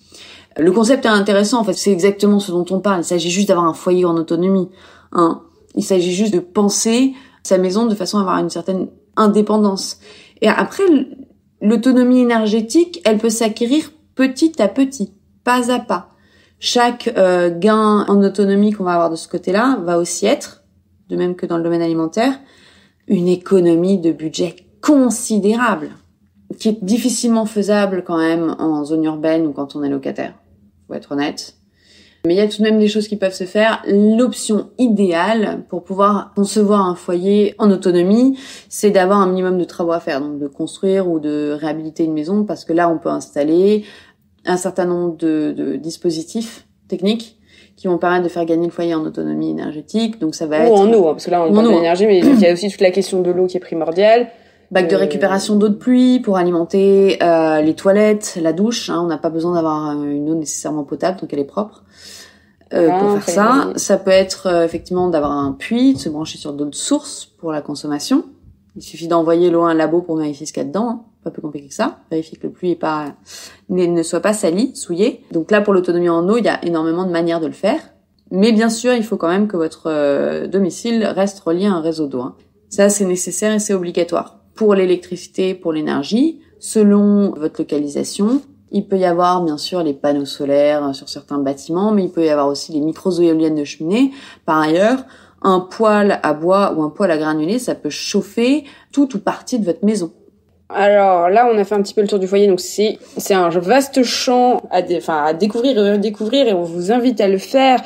Le 0.57 0.73
concept 0.73 1.05
est 1.05 1.09
intéressant, 1.09 1.61
en 1.61 1.65
fait, 1.65 1.75
c'est 1.75 1.93
exactement 1.93 2.41
ce 2.41 2.51
dont 2.51 2.65
on 2.71 2.81
parle. 2.81 3.03
Il 3.03 3.05
s'agit 3.05 3.31
juste 3.31 3.47
d'avoir 3.47 3.67
un 3.67 3.75
foyer 3.75 4.05
en 4.05 4.17
autonomie. 4.17 4.69
Hein. 5.13 5.43
Il 5.77 5.85
s'agit 5.85 6.13
juste 6.13 6.35
de 6.35 6.41
penser 6.41 7.13
sa 7.45 7.59
maison 7.59 7.87
de 7.87 7.95
façon 7.95 8.19
à 8.19 8.23
avoir 8.23 8.39
une 8.39 8.51
certaine 8.51 8.89
indépendance. 9.17 10.01
Et 10.43 10.49
après, 10.49 10.83
l'autonomie 11.61 12.19
énergétique, 12.19 13.01
elle 13.05 13.19
peut 13.19 13.31
s'acquérir 13.31 13.93
petit 14.17 14.61
à 14.61 14.67
petit, 14.67 15.13
pas 15.45 15.71
à 15.71 15.79
pas. 15.79 16.09
Chaque 16.61 17.09
euh, 17.17 17.57
gain 17.57 18.05
en 18.09 18.23
autonomie 18.23 18.73
qu'on 18.73 18.85
va 18.85 18.95
avoir 18.95 19.11
de 19.11 19.17
ce 19.17 19.29
côté-là 19.29 19.79
va 19.85 19.99
aussi 19.99 20.27
être, 20.27 20.65
de 21.09 21.17
même 21.17 21.37
que 21.37 21.47
dans 21.47 21.57
le 21.57 21.63
domaine 21.63 21.83
alimentaire, 21.83 22.39
une 23.07 23.29
économie 23.29 23.99
de 23.99 24.13
budget 24.13 24.57
considérable, 24.83 25.91
qui 26.59 26.71
est 26.71 26.85
difficilement 26.85 27.47
faisable 27.47 28.03
quand 28.05 28.19
même 28.19 28.57
en 28.59 28.85
zone 28.85 29.05
urbaine 29.05 29.47
ou 29.47 29.53
quand 29.53 29.77
on 29.77 29.83
est 29.83 29.89
locataire. 29.89 30.35
Faut 30.87 30.95
être 30.95 31.13
honnête. 31.13 31.55
Mais 32.25 32.35
il 32.35 32.37
y 32.37 32.41
a 32.41 32.49
tout 32.49 32.59
de 32.59 32.63
même 32.65 32.81
des 32.81 32.89
choses 32.89 33.07
qui 33.07 33.17
peuvent 33.17 33.35
se 33.35 33.45
faire. 33.45 33.83
L'option 33.87 34.71
idéale 34.79 35.65
pour 35.69 35.85
pouvoir 35.85 36.33
concevoir 36.35 36.85
un 36.87 36.97
foyer 36.97 37.55
en 37.59 37.71
autonomie, 37.71 38.37
c'est 38.69 38.91
d'avoir 38.91 39.21
un 39.21 39.29
minimum 39.29 39.57
de 39.57 39.65
travaux 39.65 39.93
à 39.93 40.01
faire, 40.01 40.21
donc 40.21 40.39
de 40.39 40.49
construire 40.49 41.09
ou 41.09 41.21
de 41.21 41.57
réhabiliter 41.59 42.05
une 42.05 42.13
maison, 42.13 42.45
parce 42.45 42.65
que 42.65 42.73
là, 42.73 42.91
on 42.91 42.99
peut 42.99 43.09
installer 43.09 43.85
un 44.49 44.57
certain 44.57 44.85
nombre 44.87 45.17
de, 45.17 45.77
dispositifs 45.77 46.67
techniques 46.89 47.37
qui 47.77 47.87
vont 47.87 47.99
permettre 47.99 48.25
de 48.25 48.29
faire 48.29 48.45
gagner 48.45 48.67
le 48.67 48.73
foyer 48.73 48.95
en 48.95 49.05
autonomie 49.05 49.51
énergétique. 49.51 50.19
Donc 50.19 50.35
ça 50.35 50.47
va 50.47 50.59
être... 50.59 50.73
Ou 50.73 50.77
en 50.77 50.93
eau, 50.93 51.07
hein, 51.09 51.13
parce 51.13 51.27
que 51.27 51.31
là, 51.31 51.45
on 51.45 51.53
parle 51.53 51.69
d'énergie, 51.69 52.07
mais 52.07 52.19
il 52.19 52.41
y 52.41 52.47
a 52.47 52.53
aussi 52.53 52.69
toute 52.71 52.81
la 52.81 52.91
question 52.91 53.21
de 53.23 53.31
l'eau 53.31 53.47
qui 53.47 53.57
est 53.57 53.61
primordiale 53.61 54.29
bac 54.71 54.89
de 54.89 54.95
euh, 54.97 54.99
récupération 54.99 55.55
d'eau 55.57 55.69
de 55.69 55.75
pluie 55.77 56.21
pour 56.21 56.37
alimenter 56.37 57.23
euh, 57.23 57.61
les 57.63 57.75
toilettes, 57.75 58.39
la 58.43 58.53
douche. 58.53 58.91
Hein, 58.91 59.01
on 59.03 59.07
n'a 59.07 59.17
pas 59.19 59.31
besoin 59.31 59.55
d'avoir 59.55 59.93
une 60.03 60.29
eau 60.31 60.35
nécessairement 60.35 60.85
potable, 60.85 61.21
donc 61.21 61.33
elle 61.33 61.39
est 61.39 61.45
propre. 61.45 61.85
euh, 62.75 62.91
Ah, 62.93 62.99
pour 62.99 63.13
faire 63.23 63.35
ça. 63.35 63.69
Ça 63.77 63.97
peut 63.97 64.11
être 64.11 64.47
euh, 64.49 64.65
effectivement 64.65 65.09
d'avoir 65.09 65.31
un 65.33 65.53
puits, 65.53 65.95
de 65.95 65.99
se 65.99 66.09
brancher 66.09 66.37
sur 66.37 66.53
d'autres 66.53 66.77
sources 66.77 67.25
pour 67.39 67.53
la 67.53 67.63
consommation. 67.63 68.25
Il 68.77 68.83
suffit 68.83 69.09
d'envoyer 69.09 69.51
l'eau 69.51 69.63
à 69.63 69.71
un 69.71 69.75
labo 69.75 70.03
pour 70.03 70.17
vérifier 70.17 70.45
ce 70.47 70.53
qu'il 70.53 70.63
y 70.63 70.67
a 70.67 70.69
dedans. 70.69 70.89
hein. 70.89 71.01
Pas 71.25 71.31
plus 71.31 71.43
compliqué 71.43 71.69
que 71.69 71.75
ça. 71.75 71.99
Vérifier 72.11 72.39
que 72.39 72.47
le 72.47 72.53
puits 72.53 72.71
est 72.73 72.77
pas, 72.77 73.15
ne 73.69 74.03
soit 74.03 74.21
pas 74.21 74.33
sali, 74.33 74.75
souillé. 74.77 75.25
Donc 75.33 75.51
là, 75.51 75.61
pour 75.61 75.75
l'autonomie 75.75 76.09
en 76.09 76.29
eau, 76.29 76.37
il 76.37 76.45
y 76.45 76.49
a 76.49 76.65
énormément 76.65 77.05
de 77.05 77.11
manières 77.11 77.41
de 77.41 77.47
le 77.47 77.53
faire. 77.53 77.81
Mais 78.31 78.53
bien 78.53 78.69
sûr, 78.69 78.93
il 78.95 79.05
faut 79.05 79.17
quand 79.17 79.29
même 79.29 79.49
que 79.49 79.57
votre 79.57 79.85
euh, 79.87 80.47
domicile 80.47 81.05
reste 81.05 81.41
relié 81.41 81.67
à 81.67 81.73
un 81.73 81.81
réseau 81.81 82.07
d'eau. 82.07 82.21
hein. 82.21 82.37
Ça, 82.69 82.89
c'est 82.91 83.07
nécessaire 83.07 83.53
et 83.53 83.59
c'est 83.59 83.75
obligatoire. 83.75 84.41
Pour 84.55 84.75
l'électricité, 84.75 85.55
pour 85.55 85.73
l'énergie, 85.73 86.41
selon 86.59 87.31
votre 87.31 87.61
localisation, 87.63 88.43
il 88.71 88.87
peut 88.87 88.99
y 88.99 89.07
avoir 89.07 89.43
bien 89.43 89.57
sûr 89.57 89.83
les 89.83 89.95
panneaux 89.95 90.27
solaires 90.27 90.95
sur 90.95 91.09
certains 91.09 91.39
bâtiments, 91.39 91.93
mais 91.93 92.05
il 92.05 92.11
peut 92.11 92.25
y 92.25 92.29
avoir 92.29 92.49
aussi 92.49 92.73
les 92.73 92.81
micro-éoliennes 92.81 93.55
de 93.55 93.65
cheminée. 93.65 94.13
Par 94.45 94.59
ailleurs, 94.59 95.05
un 95.41 95.61
poêle 95.61 96.21
à 96.23 96.35
bois 96.35 96.75
ou 96.77 96.83
un 96.83 96.91
poêle 96.91 97.13
à 97.13 97.17
granulés, 97.19 97.59
ça 97.59 97.75
peut 97.75 97.91
chauffer 97.91 98.65
tout 98.93 99.17
ou 99.17 99.19
partie 99.19 99.59
de 99.59 99.65
votre 99.65 99.85
maison. 99.85 100.13
Alors 100.71 101.31
là, 101.31 101.49
on 101.53 101.57
a 101.57 101.65
fait 101.65 101.75
un 101.75 101.83
petit 101.83 101.95
peu 101.95 102.03
le 102.03 102.09
tour 102.09 102.19
du 102.19 102.27
foyer, 102.27 102.47
donc 102.47 102.61
c'est 102.61 102.99
c'est 103.17 103.33
un 103.35 103.49
vaste 103.49 104.03
champ 104.03 104.61
à, 104.71 104.83
dé- 104.83 104.99
enfin, 104.99 105.25
à 105.25 105.33
découvrir 105.33 105.79
et 105.79 105.93
redécouvrir, 105.93 106.47
et 106.47 106.53
on 106.53 106.63
vous 106.63 106.93
invite 106.93 107.21
à 107.23 107.29
le 107.29 107.39
faire, 107.39 107.81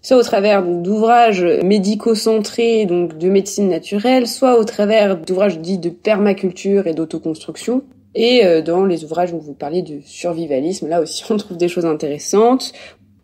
soit 0.00 0.16
au 0.16 0.22
travers 0.22 0.62
d'ouvrages 0.62 1.44
médico-centrés, 1.62 2.86
donc 2.86 3.18
de 3.18 3.28
médecine 3.28 3.68
naturelle, 3.68 4.26
soit 4.26 4.58
au 4.58 4.64
travers 4.64 5.16
d'ouvrages 5.18 5.58
dits 5.58 5.78
de 5.78 5.90
permaculture 5.90 6.86
et 6.86 6.94
d'autoconstruction. 6.94 7.82
Et 8.14 8.44
euh, 8.44 8.62
dans 8.62 8.84
les 8.84 9.04
ouvrages 9.04 9.32
où 9.32 9.38
vous 9.38 9.54
parliez 9.54 9.82
de 9.82 10.00
survivalisme, 10.04 10.88
là 10.88 11.00
aussi 11.02 11.24
on 11.30 11.36
trouve 11.36 11.56
des 11.58 11.68
choses 11.68 11.86
intéressantes. 11.86 12.72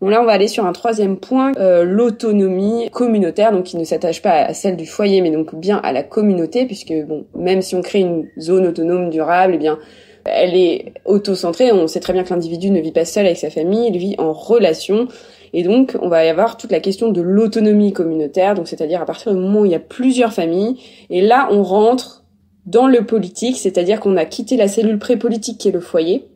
Bon 0.01 0.07
là 0.07 0.21
on 0.21 0.25
va 0.25 0.31
aller 0.31 0.47
sur 0.47 0.65
un 0.65 0.71
troisième 0.71 1.17
point, 1.17 1.51
euh, 1.57 1.83
l'autonomie 1.83 2.89
communautaire, 2.89 3.51
donc 3.51 3.65
qui 3.65 3.77
ne 3.77 3.83
s'attache 3.83 4.21
pas 4.21 4.43
à 4.43 4.53
celle 4.53 4.77
du 4.77 4.85
foyer, 4.85 5.19
mais 5.21 5.31
donc 5.31 5.53
bien 5.55 5.77
à 5.77 5.91
la 5.91 6.03
communauté, 6.03 6.65
puisque 6.65 6.93
bon, 7.05 7.25
même 7.35 7.61
si 7.61 7.75
on 7.75 7.81
crée 7.81 7.99
une 7.99 8.27
zone 8.39 8.67
autonome 8.67 9.09
durable, 9.09 9.53
eh 9.55 9.57
bien 9.57 9.77
elle 10.25 10.55
est 10.55 10.93
auto-centrée. 11.05 11.71
On 11.71 11.87
sait 11.87 11.99
très 11.99 12.13
bien 12.13 12.23
que 12.23 12.29
l'individu 12.29 12.69
ne 12.69 12.79
vit 12.79 12.91
pas 12.91 13.05
seul 13.05 13.25
avec 13.25 13.37
sa 13.37 13.49
famille, 13.49 13.87
il 13.87 13.97
vit 13.97 14.15
en 14.17 14.33
relation. 14.33 15.07
Et 15.53 15.63
donc, 15.63 15.97
on 16.01 16.09
va 16.09 16.25
y 16.25 16.29
avoir 16.29 16.57
toute 16.57 16.71
la 16.71 16.79
question 16.79 17.09
de 17.11 17.21
l'autonomie 17.21 17.91
communautaire, 17.91 18.53
donc 18.53 18.67
c'est-à-dire 18.67 19.01
à 19.01 19.05
partir 19.05 19.33
du 19.33 19.39
moment 19.39 19.61
où 19.61 19.65
il 19.65 19.71
y 19.71 19.75
a 19.75 19.79
plusieurs 19.79 20.33
familles. 20.33 20.77
Et 21.09 21.21
là, 21.21 21.49
on 21.51 21.63
rentre 21.63 22.23
dans 22.65 22.87
le 22.87 23.05
politique, 23.05 23.57
c'est-à-dire 23.57 23.99
qu'on 23.99 24.15
a 24.15 24.25
quitté 24.25 24.57
la 24.57 24.67
cellule 24.67 24.99
pré-politique 24.99 25.57
qui 25.57 25.69
est 25.69 25.71
le 25.71 25.79
foyer. 25.79 26.28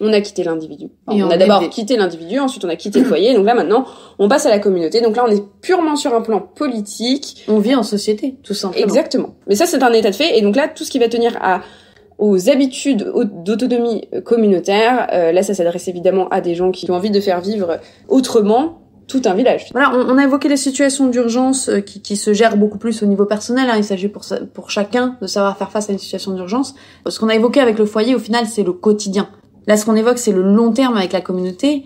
On 0.00 0.12
a 0.12 0.20
quitté 0.20 0.42
l'individu. 0.42 0.88
On, 1.06 1.20
on 1.22 1.30
a 1.30 1.36
d'abord 1.36 1.60
des- 1.60 1.68
quitté 1.68 1.96
l'individu, 1.96 2.40
ensuite 2.40 2.64
on 2.64 2.68
a 2.68 2.76
quitté 2.76 2.98
le 3.00 3.04
foyer. 3.06 3.32
Donc 3.34 3.46
là, 3.46 3.54
maintenant, 3.54 3.84
on 4.18 4.28
passe 4.28 4.44
à 4.44 4.50
la 4.50 4.58
communauté. 4.58 5.00
Donc 5.00 5.16
là, 5.16 5.24
on 5.26 5.30
est 5.30 5.42
purement 5.62 5.94
sur 5.96 6.12
un 6.14 6.20
plan 6.20 6.40
politique. 6.40 7.44
On 7.48 7.58
vit 7.58 7.74
en 7.76 7.82
société, 7.84 8.36
tout 8.42 8.54
simplement. 8.54 8.84
Exactement. 8.84 9.34
Mais 9.46 9.54
ça, 9.54 9.66
c'est 9.66 9.82
un 9.82 9.92
état 9.92 10.10
de 10.10 10.16
fait. 10.16 10.36
Et 10.38 10.42
donc 10.42 10.56
là, 10.56 10.66
tout 10.68 10.84
ce 10.84 10.90
qui 10.90 10.98
va 10.98 11.08
tenir 11.08 11.36
à 11.40 11.60
aux 12.18 12.48
habitudes 12.48 13.10
au- 13.12 13.24
d'autonomie 13.24 14.06
euh, 14.14 14.20
communautaire, 14.20 15.08
euh, 15.12 15.32
là, 15.32 15.42
ça 15.42 15.52
s'adresse 15.54 15.88
évidemment 15.88 16.28
à 16.28 16.40
des 16.40 16.54
gens 16.54 16.70
qui 16.70 16.88
ont 16.90 16.94
envie 16.94 17.10
de 17.10 17.20
faire 17.20 17.40
vivre 17.40 17.78
autrement 18.08 18.80
tout 19.08 19.20
un 19.26 19.34
village. 19.34 19.66
Voilà, 19.72 19.92
on, 19.94 20.16
a 20.16 20.22
évoqué 20.24 20.48
les 20.48 20.56
situations 20.56 21.08
d'urgence 21.08 21.68
euh, 21.68 21.80
qui, 21.80 22.00
qui 22.00 22.16
se 22.16 22.32
gèrent 22.32 22.56
beaucoup 22.56 22.78
plus 22.78 23.02
au 23.02 23.06
niveau 23.06 23.26
personnel. 23.26 23.68
hein. 23.68 23.74
Il 23.76 23.84
s'agit 23.84 24.08
pour, 24.08 24.24
pour 24.54 24.70
chacun 24.70 25.16
de 25.20 25.26
savoir 25.26 25.58
faire 25.58 25.70
face 25.70 25.90
à 25.90 25.92
une 25.92 25.98
situation 25.98 26.32
d'urgence. 26.32 26.74
Ce 27.08 27.18
qu'on 27.18 27.28
a 27.28 27.34
évoqué 27.34 27.60
avec 27.60 27.78
le 27.78 27.84
foyer, 27.84 28.14
au 28.14 28.18
final, 28.20 28.46
c'est 28.46 28.62
le 28.62 28.72
quotidien. 28.72 29.28
Là, 29.66 29.76
ce 29.76 29.84
qu'on 29.84 29.94
évoque, 29.94 30.18
c'est 30.18 30.32
le 30.32 30.42
long 30.42 30.72
terme 30.72 30.96
avec 30.96 31.12
la 31.12 31.20
communauté. 31.20 31.84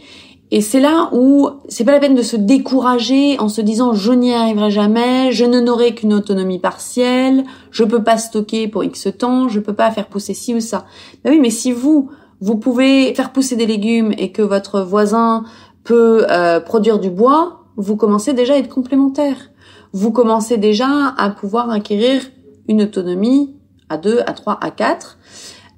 Et 0.51 0.63
c'est 0.63 0.81
là 0.81 1.11
où 1.13 1.51
c'est 1.69 1.85
pas 1.85 1.93
la 1.93 2.01
peine 2.01 2.15
de 2.15 2.23
se 2.23 2.37
décourager 2.37 3.39
en 3.39 3.49
se 3.49 3.61
disant 3.61 3.93
je 3.93 4.13
n'y 4.13 4.33
arriverai 4.33 4.71
jamais, 4.71 5.31
je 5.31 5.45
ne 5.45 5.61
n'aurai 5.61 5.95
qu'une 5.95 6.15
autonomie 6.15 6.59
partielle, 6.59 7.45
je 7.71 7.85
peux 7.85 8.03
pas 8.03 8.17
stocker 8.17 8.67
pour 8.67 8.83
X 8.83 9.09
temps, 9.19 9.49
je 9.49 9.61
peux 9.61 9.75
pas 9.75 9.91
faire 9.91 10.07
pousser 10.07 10.33
ci 10.33 10.55
ou 10.55 10.61
ça. 10.61 10.87
Ben 11.23 11.33
oui, 11.33 11.39
mais 11.39 11.51
si 11.51 11.71
vous, 11.71 12.11
vous 12.41 12.57
pouvez 12.57 13.15
faire 13.15 13.31
pousser 13.31 13.57
des 13.57 13.67
légumes 13.67 14.15
et 14.17 14.33
que 14.33 14.41
votre 14.41 14.81
voisin 14.81 15.45
peut 15.85 16.25
euh, 16.31 16.61
produire 16.61 16.99
du 16.99 17.11
bois, 17.11 17.65
vous 17.77 17.97
commencez 17.97 18.33
déjà 18.33 18.55
à 18.55 18.57
être 18.57 18.69
complémentaire. 18.71 19.51
Vous 19.93 20.13
commencez 20.13 20.57
déjà 20.57 21.15
à 21.19 21.29
pouvoir 21.29 21.71
acquérir 21.71 22.23
une 22.69 22.83
autonomie 22.83 23.55
à 23.91 23.99
2, 23.99 24.21
à 24.27 24.33
3, 24.33 24.59
à 24.63 24.71
4. 24.71 25.19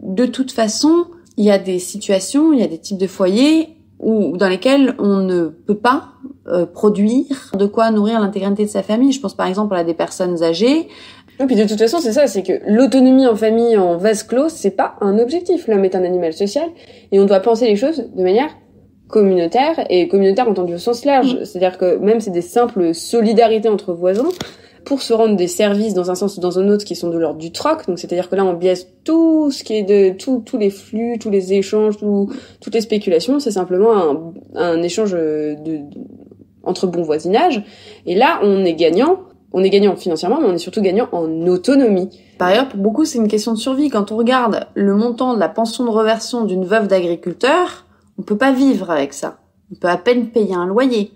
De 0.02 0.26
toute 0.26 0.52
façon, 0.52 1.06
il 1.40 1.46
y 1.46 1.50
a 1.50 1.56
des 1.56 1.78
situations, 1.78 2.52
il 2.52 2.60
y 2.60 2.62
a 2.62 2.66
des 2.66 2.76
types 2.76 2.98
de 2.98 3.06
foyers 3.06 3.70
où, 3.98 4.36
dans 4.36 4.48
lesquels 4.48 4.94
on 4.98 5.20
ne 5.20 5.46
peut 5.46 5.78
pas 5.78 6.08
euh, 6.48 6.66
produire 6.66 7.50
de 7.58 7.64
quoi 7.64 7.90
nourrir 7.90 8.20
l'intégralité 8.20 8.66
de 8.66 8.68
sa 8.68 8.82
famille. 8.82 9.10
Je 9.10 9.22
pense 9.22 9.34
par 9.34 9.46
exemple 9.46 9.74
à 9.74 9.82
des 9.82 9.94
personnes 9.94 10.42
âgées. 10.42 10.88
Et 11.38 11.46
puis 11.46 11.56
de 11.56 11.64
toute 11.64 11.78
façon, 11.78 11.98
c'est 11.98 12.12
ça, 12.12 12.26
c'est 12.26 12.42
que 12.42 12.60
l'autonomie 12.66 13.26
en 13.26 13.36
famille, 13.36 13.78
en 13.78 13.96
vase 13.96 14.22
clos, 14.22 14.50
c'est 14.50 14.72
pas 14.72 14.96
un 15.00 15.18
objectif. 15.18 15.66
L'homme 15.66 15.86
est 15.86 15.94
un 15.94 16.04
animal 16.04 16.34
social 16.34 16.68
et 17.10 17.18
on 17.18 17.24
doit 17.24 17.40
penser 17.40 17.66
les 17.66 17.76
choses 17.76 18.10
de 18.14 18.22
manière 18.22 18.50
communautaire 19.08 19.86
et 19.88 20.08
communautaire 20.08 20.46
entendu 20.46 20.74
au 20.74 20.78
sens 20.78 21.06
large. 21.06 21.42
C'est-à-dire 21.44 21.78
que 21.78 21.96
même 21.96 22.20
c'est 22.20 22.32
des 22.32 22.42
simples 22.42 22.92
solidarités 22.92 23.70
entre 23.70 23.94
voisins 23.94 24.28
pour 24.84 25.02
se 25.02 25.12
rendre 25.12 25.36
des 25.36 25.48
services 25.48 25.94
dans 25.94 26.10
un 26.10 26.14
sens 26.14 26.36
ou 26.36 26.40
dans 26.40 26.58
un 26.58 26.68
autre 26.68 26.84
qui 26.84 26.96
sont 26.96 27.10
de 27.10 27.18
l'ordre 27.18 27.38
du 27.38 27.52
troc. 27.52 27.86
Donc 27.86 27.98
c'est-à-dire 27.98 28.28
que 28.28 28.36
là 28.36 28.44
on 28.44 28.54
biaise 28.54 28.88
tout 29.04 29.50
ce 29.50 29.64
qui 29.64 29.74
est 29.74 29.82
de 29.82 30.16
tous 30.16 30.58
les 30.58 30.70
flux, 30.70 31.18
tous 31.18 31.30
les 31.30 31.52
échanges, 31.52 31.98
tout, 31.98 32.30
toutes 32.60 32.74
les 32.74 32.80
spéculations. 32.80 33.40
C'est 33.40 33.52
simplement 33.52 34.32
un, 34.54 34.82
échange 34.82 35.16
entre 36.62 36.86
bon 36.86 37.02
voisinage. 37.02 37.62
Et 38.06 38.14
là 38.14 38.40
on 38.42 38.64
est 38.64 38.74
gagnant. 38.74 39.20
On 39.52 39.64
est 39.64 39.70
gagnant 39.70 39.96
financièrement, 39.96 40.40
mais 40.40 40.46
on 40.46 40.54
est 40.54 40.58
surtout 40.58 40.80
gagnant 40.80 41.08
en 41.10 41.46
autonomie. 41.48 42.08
Par 42.38 42.48
ailleurs, 42.48 42.68
pour 42.68 42.78
beaucoup, 42.78 43.04
c'est 43.04 43.18
une 43.18 43.26
question 43.26 43.52
de 43.52 43.58
survie. 43.58 43.90
Quand 43.90 44.12
on 44.12 44.16
regarde 44.16 44.68
le 44.74 44.94
montant 44.94 45.34
de 45.34 45.40
la 45.40 45.48
pension 45.48 45.84
de 45.84 45.90
reversion 45.90 46.44
d'une 46.44 46.64
veuve 46.64 46.86
d'agriculteur, 46.86 47.84
on 48.16 48.22
peut 48.22 48.36
pas 48.36 48.52
vivre 48.52 48.90
avec 48.90 49.12
ça. 49.12 49.38
On 49.72 49.74
peut 49.74 49.88
à 49.88 49.96
peine 49.96 50.28
payer 50.28 50.54
un 50.54 50.66
loyer. 50.66 51.12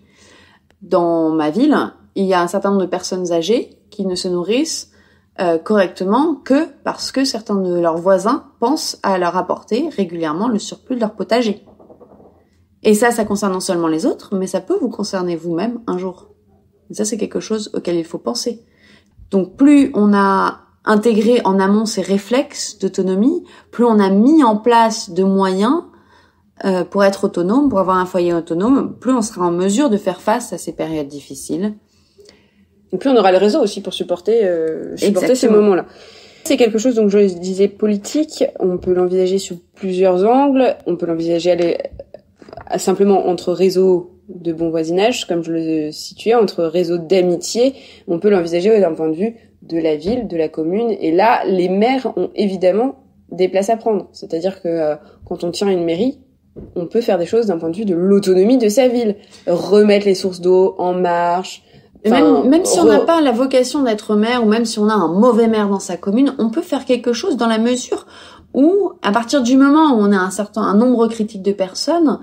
Dans 0.83 1.31
ma 1.31 1.50
ville, 1.50 1.77
il 2.14 2.24
y 2.24 2.35
a 2.35 2.40
un 2.40 2.46
certain 2.48 2.70
nombre 2.70 2.83
de 2.83 2.88
personnes 2.88 3.33
âgées 3.33 3.79
qui 3.90 4.07
ne 4.07 4.14
se 4.14 4.29
nourrissent 4.29 4.90
euh, 5.40 5.59
correctement 5.59 6.37
que 6.37 6.68
parce 6.85 7.11
que 7.11 7.24
certains 7.24 7.57
de 7.57 7.79
leurs 7.79 7.96
voisins 7.96 8.44
pensent 8.61 8.98
à 9.03 9.18
leur 9.18 9.37
apporter 9.37 9.88
régulièrement 9.88 10.48
le 10.48 10.59
surplus 10.59 10.94
de 10.94 11.00
leur 11.00 11.14
potager. 11.14 11.64
Et 12.85 12.94
ça, 12.94 13.11
ça 13.11 13.24
concerne 13.24 13.53
non 13.53 13.61
seulement 13.61 13.88
les 13.88 14.07
autres, 14.07 14.37
mais 14.37 14.46
ça 14.46 14.61
peut 14.61 14.77
vous 14.81 14.90
concerner 14.90 15.37
vous-même 15.37 15.81
un 15.87 15.98
jour. 15.98 16.29
Et 16.90 16.94
ça, 16.94 17.05
c'est 17.05 17.16
quelque 17.16 17.40
chose 17.40 17.70
auquel 17.74 17.96
il 17.96 18.05
faut 18.05 18.18
penser. 18.18 18.64
Donc 19.31 19.57
plus 19.57 19.90
on 19.94 20.14
a 20.14 20.61
intégré 20.85 21.40
en 21.44 21.59
amont 21.59 21.87
ces 21.87 22.03
réflexes 22.03 22.79
d'autonomie, 22.79 23.44
plus 23.70 23.85
on 23.85 23.98
a 23.98 24.11
mis 24.11 24.44
en 24.44 24.57
place 24.57 25.11
de 25.11 25.24
moyens 25.24 25.83
euh, 26.64 26.85
pour 26.85 27.03
être 27.03 27.24
autonome, 27.24 27.68
pour 27.68 27.81
avoir 27.81 27.96
un 27.96 28.07
foyer 28.07 28.35
autonome, 28.35 28.96
plus 29.00 29.12
on 29.12 29.22
sera 29.22 29.46
en 29.46 29.50
mesure 29.50 29.90
de 29.90 29.96
faire 29.96 30.20
face 30.20 30.53
à 30.53 30.59
ces 30.59 30.72
périodes 30.72 31.09
difficiles. 31.09 31.74
Et 32.95 32.97
puis 32.97 33.09
on 33.09 33.17
aura 33.17 33.33
le 33.33 33.39
réseau 33.39 33.61
aussi 33.61 33.81
pour 33.83 33.93
supporter, 33.93 34.41
euh, 34.45 34.97
supporter 34.97 35.35
ces 35.35 35.49
moments-là. 35.49 35.85
C'est 36.45 36.57
quelque 36.57 36.79
chose, 36.79 36.95
donc 36.95 37.09
je 37.11 37.19
disais 37.19 37.69
politique, 37.69 38.45
on 38.61 38.77
peut 38.79 38.93
l'envisager 38.93 39.39
sous 39.39 39.59
plusieurs 39.75 40.25
angles, 40.27 40.77
on 40.87 40.97
peut 40.97 41.07
l'envisager 41.07 41.51
aller 41.51 41.79
à- 42.67 42.79
simplement 42.79 43.27
entre 43.27 43.53
réseaux 43.53 44.13
de 44.29 44.53
bon 44.53 44.71
voisinage, 44.71 45.27
comme 45.27 45.43
je 45.43 45.53
le 45.53 45.91
situais, 45.93 46.35
entre 46.35 46.65
réseaux 46.65 46.99
d'amitié, 46.99 47.75
on 48.09 48.19
peut 48.19 48.31
l'envisager 48.31 48.79
d'un 48.81 48.93
point 48.93 49.09
de 49.09 49.17
vue 49.17 49.35
de 49.63 49.79
la 49.79 49.97
ville, 49.97 50.29
de 50.29 50.37
la 50.37 50.49
commune, 50.49 50.95
et 51.01 51.11
là, 51.13 51.43
les 51.47 51.69
maires 51.71 52.13
ont 52.17 52.31
évidemment 52.37 52.97
des 53.33 53.49
places 53.49 53.71
à 53.71 53.77
prendre. 53.77 54.09
C'est-à-dire 54.13 54.63
que 54.63 54.69
euh, 54.69 54.95
quand 55.27 55.43
on 55.45 55.51
tient 55.51 55.69
une 55.69 55.85
mairie, 55.85 56.21
on 56.77 56.87
peut 56.87 57.01
faire 57.01 57.19
des 57.19 57.27
choses 57.27 57.47
d'un 57.47 57.59
point 57.59 57.71
de 57.71 57.77
vue 57.77 57.85
de 57.87 57.95
l'autonomie 57.97 58.59
de 58.59 58.69
sa 58.69 58.87
ville. 58.87 59.17
Remettre 59.47 60.07
les 60.07 60.15
sources 60.15 60.41
d'eau 60.41 60.77
en 60.79 60.93
marche, 60.93 61.63
Et 62.05 62.11
même, 62.11 62.49
même 62.49 62.64
si 62.67 62.79
on 62.79 62.85
n'a 62.85 63.01
pas 63.01 63.23
la 63.23 63.33
vocation 63.33 63.83
d'être 63.83 64.14
maire, 64.14 64.45
ou 64.45 64.49
même 64.49 64.67
si 64.67 64.79
on 64.79 64.88
a 64.88 64.95
un 64.95 65.09
mauvais 65.09 65.49
maire 65.49 65.69
dans 65.69 65.81
sa 65.81 65.97
commune, 65.97 66.35
on 66.38 66.51
peut 66.51 66.62
faire 66.62 66.85
quelque 66.85 67.14
chose 67.14 67.37
dans 67.38 67.47
la 67.47 67.59
mesure 67.59 68.07
où, 68.53 68.93
à 69.03 69.11
partir 69.11 69.43
du 69.43 69.57
moment 69.57 69.95
où 69.95 70.01
on 70.01 70.12
a 70.12 70.19
un 70.19 70.31
certain 70.31 70.62
un 70.62 70.75
nombre 70.75 71.09
critique 71.09 71.43
de 71.43 71.53
personnes 71.53 72.21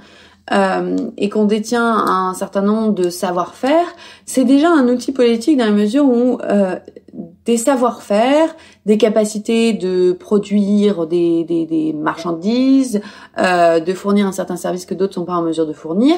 euh, 0.52 0.98
et 1.18 1.30
qu'on 1.30 1.46
détient 1.46 1.84
un 1.84 2.34
certain 2.34 2.62
nombre 2.62 2.94
de 2.94 3.10
savoir-faire, 3.10 3.86
c'est 4.26 4.44
déjà 4.44 4.70
un 4.70 4.88
outil 4.88 5.12
politique 5.12 5.58
dans 5.58 5.66
la 5.66 5.72
mesure 5.72 6.06
où 6.06 6.40
euh, 6.42 6.76
des 7.46 7.58
savoir-faire, 7.58 8.56
des 8.86 8.98
capacités 8.98 9.74
de 9.74 10.14
produire 10.14 11.08
des, 11.08 11.44
des, 11.44 11.66
des 11.66 11.94
marchandises, 11.94 13.02
euh, 13.38 13.80
de 13.80 13.94
fournir 13.94 14.26
un 14.28 14.32
certain 14.32 14.56
service 14.56 14.86
que 14.86 14.94
d'autres 14.94 15.16
sont 15.16 15.26
pas 15.26 15.36
en 15.36 15.42
mesure 15.42 15.68
de 15.68 15.74
fournir, 15.74 16.16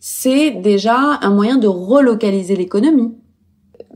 c'est 0.00 0.50
déjà 0.50 0.96
un 1.22 1.30
moyen 1.30 1.56
de 1.56 1.68
relocaliser 1.68 2.56
l'économie. 2.56 3.14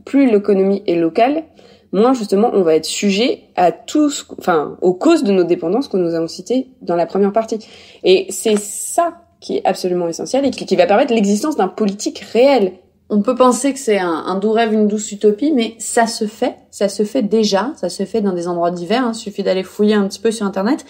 plus 0.05 0.29
l'économie 0.31 0.81
est 0.87 0.95
locale, 0.95 1.43
moins 1.91 2.13
justement 2.13 2.49
on 2.53 2.63
va 2.63 2.75
être 2.75 2.85
sujet 2.85 3.43
à 3.55 3.71
tout, 3.71 4.09
ce- 4.09 4.23
enfin 4.39 4.77
aux 4.81 4.93
causes 4.95 5.23
de 5.23 5.31
nos 5.31 5.43
dépendances 5.43 5.87
que 5.87 5.97
nous 5.97 6.15
avons 6.15 6.27
citées 6.27 6.69
dans 6.81 6.95
la 6.95 7.05
première 7.05 7.31
partie. 7.31 7.59
Et 8.03 8.25
c'est 8.29 8.57
ça 8.57 9.21
qui 9.39 9.57
est 9.57 9.65
absolument 9.65 10.07
essentiel 10.07 10.43
et 10.45 10.49
qui, 10.51 10.65
qui 10.65 10.75
va 10.75 10.87
permettre 10.87 11.13
l'existence 11.13 11.55
d'un 11.55 11.67
politique 11.67 12.19
réel 12.33 12.73
on 13.13 13.21
peut 13.21 13.35
penser 13.35 13.73
que 13.73 13.79
c'est 13.79 13.99
un, 13.99 14.35
doux 14.35 14.53
rêve, 14.53 14.71
une 14.71 14.87
douce 14.87 15.11
utopie, 15.11 15.51
mais 15.51 15.75
ça 15.79 16.07
se 16.07 16.25
fait, 16.27 16.55
ça 16.71 16.87
se 16.87 17.03
fait 17.03 17.21
déjà, 17.21 17.73
ça 17.75 17.89
se 17.89 18.03
fait 18.05 18.21
dans 18.21 18.31
des 18.31 18.47
endroits 18.47 18.71
divers, 18.71 19.03
hein, 19.03 19.11
il 19.13 19.17
suffit 19.17 19.43
d'aller 19.43 19.63
fouiller 19.63 19.95
un 19.95 20.07
petit 20.07 20.21
peu 20.21 20.31
sur 20.31 20.45
Internet, 20.45 20.85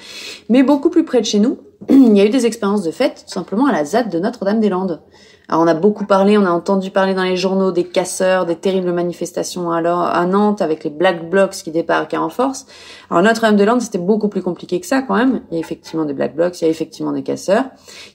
mais 0.48 0.62
beaucoup 0.62 0.92
plus 0.92 1.04
près 1.04 1.20
de 1.20 1.26
chez 1.26 1.40
nous, 1.40 1.58
il 1.90 2.16
y 2.16 2.22
a 2.22 2.26
eu 2.26 2.30
des 2.30 2.46
expériences 2.46 2.84
de 2.84 2.92
fête, 2.92 3.26
tout 3.28 3.34
simplement 3.34 3.66
à 3.66 3.72
la 3.72 3.84
ZAD 3.86 4.12
de 4.12 4.20
Notre-Dame-des-Landes. 4.20 5.02
Alors 5.50 5.64
on 5.64 5.68
a 5.68 5.74
beaucoup 5.74 6.06
parlé, 6.06 6.38
on 6.38 6.46
a 6.46 6.52
entendu 6.52 6.92
parler 6.92 7.16
dans 7.16 7.24
les 7.24 7.38
journaux 7.38 7.72
des 7.72 7.86
casseurs, 7.86 8.46
des 8.46 8.56
terribles 8.56 8.94
manifestations 8.94 9.72
alors 9.72 10.02
à 10.02 10.26
Nantes 10.28 10.62
avec 10.62 10.84
les 10.84 10.92
Black 10.92 11.28
Blocs 11.28 11.52
qui 11.52 11.72
débarquaient 11.72 12.18
en 12.18 12.30
force. 12.30 12.68
Alors 13.10 13.24
Notre-Dame-des-Landes, 13.24 13.82
c'était 13.82 13.98
beaucoup 13.98 14.30
plus 14.30 14.44
compliqué 14.44 14.80
que 14.80 14.86
ça 14.86 15.02
quand 15.02 15.16
même. 15.16 15.42
Il 15.50 15.56
y 15.56 15.58
a 15.58 15.60
effectivement 15.60 16.06
des 16.06 16.14
Black 16.14 16.36
Blocs, 16.36 16.62
il 16.62 16.66
y 16.66 16.68
a 16.68 16.70
effectivement 16.70 17.12
des 17.12 17.24
casseurs. 17.24 17.66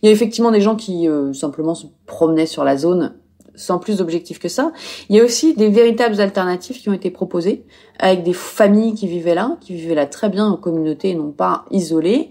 Il 0.00 0.06
y 0.06 0.08
a 0.08 0.12
effectivement 0.12 0.52
des 0.52 0.60
gens 0.60 0.76
qui 0.76 1.08
euh, 1.08 1.32
simplement 1.34 1.74
se 1.74 1.86
promenaient 2.06 2.46
sur 2.46 2.64
la 2.64 2.78
zone 2.78 3.12
sans 3.56 3.78
plus 3.78 3.98
d'objectifs 3.98 4.38
que 4.38 4.48
ça. 4.48 4.72
Il 5.08 5.16
y 5.16 5.20
a 5.20 5.24
aussi 5.24 5.54
des 5.54 5.68
véritables 5.68 6.20
alternatives 6.20 6.80
qui 6.80 6.88
ont 6.88 6.92
été 6.92 7.10
proposées 7.10 7.64
avec 7.98 8.22
des 8.22 8.32
familles 8.32 8.94
qui 8.94 9.06
vivaient 9.06 9.34
là, 9.34 9.56
qui 9.60 9.74
vivaient 9.74 9.94
là 9.94 10.06
très 10.06 10.28
bien 10.28 10.46
en 10.46 10.56
communauté 10.56 11.14
non 11.14 11.30
pas 11.30 11.64
isolées, 11.70 12.30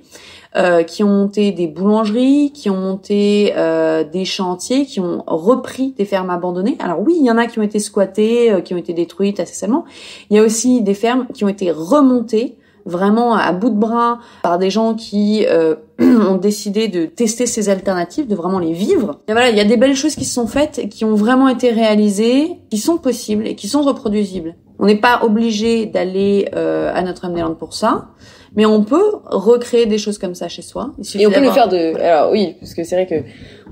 euh, 0.55 0.83
qui 0.83 1.03
ont 1.03 1.09
monté 1.09 1.51
des 1.51 1.67
boulangeries, 1.67 2.51
qui 2.53 2.69
ont 2.69 2.77
monté 2.77 3.53
euh, 3.57 4.03
des 4.03 4.23
chantiers, 4.23 4.85
qui 4.85 4.99
ont 4.99 5.23
repris 5.27 5.93
des 5.97 6.05
fermes 6.05 6.29
abandonnées. 6.29 6.77
Alors 6.79 7.01
oui, 7.01 7.17
il 7.19 7.25
y 7.25 7.31
en 7.31 7.37
a 7.37 7.47
qui 7.47 7.59
ont 7.59 7.63
été 7.63 7.79
squattées, 7.79 8.51
euh, 8.51 8.61
qui 8.61 8.73
ont 8.73 8.77
été 8.77 8.93
détruites 8.93 9.39
assez 9.39 9.55
seulement. 9.55 9.85
Il 10.29 10.37
y 10.37 10.39
a 10.39 10.43
aussi 10.43 10.81
des 10.81 10.93
fermes 10.93 11.27
qui 11.33 11.43
ont 11.43 11.49
été 11.49 11.71
remontées 11.71 12.57
vraiment 12.85 13.33
à 13.33 13.51
bout 13.51 13.71
de 13.71 13.75
bras 13.75 14.19
par 14.43 14.57
des 14.59 14.69
gens 14.69 14.93
qui 14.93 15.45
euh, 15.47 15.75
ont 15.99 16.35
décidé 16.35 16.87
de 16.87 17.05
tester 17.05 17.45
ces 17.45 17.69
alternatives, 17.69 18.27
de 18.27 18.35
vraiment 18.35 18.59
les 18.59 18.73
vivre. 18.73 19.19
Et 19.27 19.31
voilà, 19.31 19.49
il 19.49 19.57
y 19.57 19.61
a 19.61 19.65
des 19.65 19.77
belles 19.77 19.95
choses 19.95 20.15
qui 20.15 20.25
se 20.25 20.33
sont 20.33 20.47
faites, 20.47 20.87
qui 20.89 21.03
ont 21.03 21.15
vraiment 21.15 21.47
été 21.47 21.71
réalisées, 21.71 22.59
qui 22.69 22.77
sont 22.77 22.97
possibles 22.97 23.47
et 23.47 23.55
qui 23.55 23.67
sont 23.67 23.81
reproduisibles. 23.81 24.55
On 24.77 24.85
n'est 24.85 24.99
pas 24.99 25.21
obligé 25.23 25.85
d'aller 25.85 26.49
euh, 26.55 26.91
à 26.93 27.01
Notre-Dame-des-Landes 27.01 27.57
pour 27.57 27.73
ça, 27.73 28.09
mais 28.55 28.65
on 28.65 28.83
peut 28.83 29.13
recréer 29.25 29.85
des 29.85 29.97
choses 29.97 30.17
comme 30.17 30.35
ça 30.35 30.47
chez 30.47 30.61
soi. 30.61 30.91
Et 31.15 31.25
on 31.25 31.31
peut 31.31 31.41
le 31.41 31.51
faire 31.51 31.69
de. 31.69 31.95
Alors 31.99 32.31
oui, 32.31 32.55
parce 32.59 32.73
que 32.73 32.83
c'est 32.83 32.95
vrai 32.95 33.07
que 33.07 33.25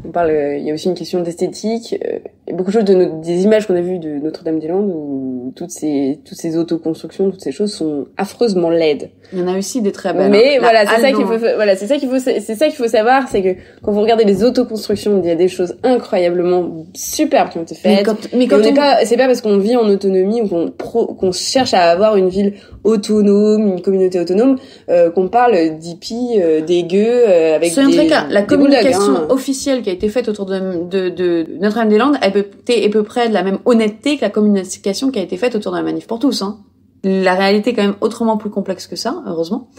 on 0.05 0.11
parle. 0.11 0.31
Il 0.57 0.63
y 0.63 0.71
a 0.71 0.73
aussi 0.73 0.87
une 0.87 0.95
question 0.95 1.21
d'esthétique. 1.21 1.95
Euh, 2.05 2.19
beaucoup 2.51 2.71
de 2.71 2.75
choses 2.75 2.85
de 2.85 2.93
nos, 2.93 3.21
des 3.21 3.43
images 3.43 3.67
qu'on 3.67 3.75
a 3.75 3.81
vues 3.81 3.99
de 3.99 4.19
Notre-Dame-des-Landes 4.19 4.91
où 4.93 5.53
toutes 5.55 5.71
ces 5.71 6.19
toutes 6.25 6.37
ces 6.37 6.57
autoconstructions, 6.57 7.29
toutes 7.31 7.41
ces 7.41 7.51
choses 7.51 7.73
sont 7.73 8.07
affreusement 8.17 8.69
laides. 8.69 9.11
Il 9.31 9.39
y 9.39 9.41
en 9.41 9.47
a 9.47 9.57
aussi 9.57 9.81
des 9.81 9.91
très 9.91 10.13
belles. 10.13 10.29
Mais 10.29 10.57
hein. 10.57 10.59
voilà, 10.59 10.85
c'est 10.85 11.01
ça 11.01 11.11
qu'il 11.11 11.25
faut 11.25 11.37
voilà, 11.37 11.75
c'est 11.75 11.87
ça 11.87 11.97
qu'il 11.97 12.09
faut 12.09 12.19
c'est 12.19 12.41
ça 12.41 12.67
qu'il 12.67 12.75
faut 12.75 12.87
savoir, 12.87 13.27
c'est 13.29 13.41
que 13.41 13.59
quand 13.81 13.91
vous 13.91 14.01
regardez 14.01 14.25
les 14.25 14.43
autoconstructions, 14.43 15.19
il 15.23 15.27
y 15.27 15.31
a 15.31 15.35
des 15.35 15.47
choses 15.47 15.75
incroyablement 15.83 16.85
superbes 16.93 17.49
qui 17.49 17.57
ont 17.59 17.63
été 17.63 17.75
faites. 17.75 17.99
Mais 18.35 18.47
quand, 18.47 18.59
on, 18.65 18.73
pas 18.73 19.05
c'est 19.05 19.17
pas 19.17 19.27
parce 19.27 19.41
qu'on 19.41 19.57
vit 19.57 19.75
en 19.75 19.87
autonomie 19.87 20.41
ou 20.41 20.47
qu'on 20.47 20.71
qu'on 20.71 21.31
cherche 21.31 21.73
à 21.73 21.91
avoir 21.91 22.17
une 22.17 22.29
ville 22.29 22.53
autonome, 22.83 23.67
une 23.67 23.81
communauté 23.81 24.19
autonome 24.19 24.57
euh, 24.89 25.09
qu'on 25.09 25.29
parle 25.29 25.77
d'hippies 25.77 26.39
euh, 26.39 26.61
dégueux 26.61 27.23
euh, 27.27 27.55
avec 27.55 27.73
des 27.73 27.81
très 27.81 28.07
clairs, 28.07 28.27
la 28.29 28.41
communication 28.41 29.15
hein. 29.15 29.27
officielle 29.29 29.81
qui 29.83 29.89
a 29.89 29.93
été 29.93 30.09
faite 30.09 30.27
autour 30.27 30.45
de, 30.45 30.83
de, 30.89 31.09
de 31.09 31.45
Notre-Dame-des-Landes, 31.59 32.17
elle 32.21 32.37
était 32.37 32.83
à 32.83 32.89
peu 32.89 33.03
près 33.03 33.29
de 33.29 33.33
la 33.33 33.43
même 33.43 33.59
honnêteté 33.65 34.17
que 34.17 34.21
la 34.21 34.29
communication 34.29 35.11
qui 35.11 35.19
a 35.19 35.21
été 35.21 35.37
faite 35.37 35.55
autour 35.55 35.71
de 35.71 35.77
la 35.77 35.83
manif 35.83 36.07
pour 36.07 36.19
tous. 36.19 36.41
Hein. 36.41 36.57
La 37.03 37.35
réalité 37.35 37.71
est 37.71 37.73
quand 37.73 37.83
même 37.83 37.95
autrement 38.01 38.37
plus 38.37 38.49
complexe 38.49 38.87
que 38.87 38.95
ça, 38.95 39.21
heureusement. 39.27 39.69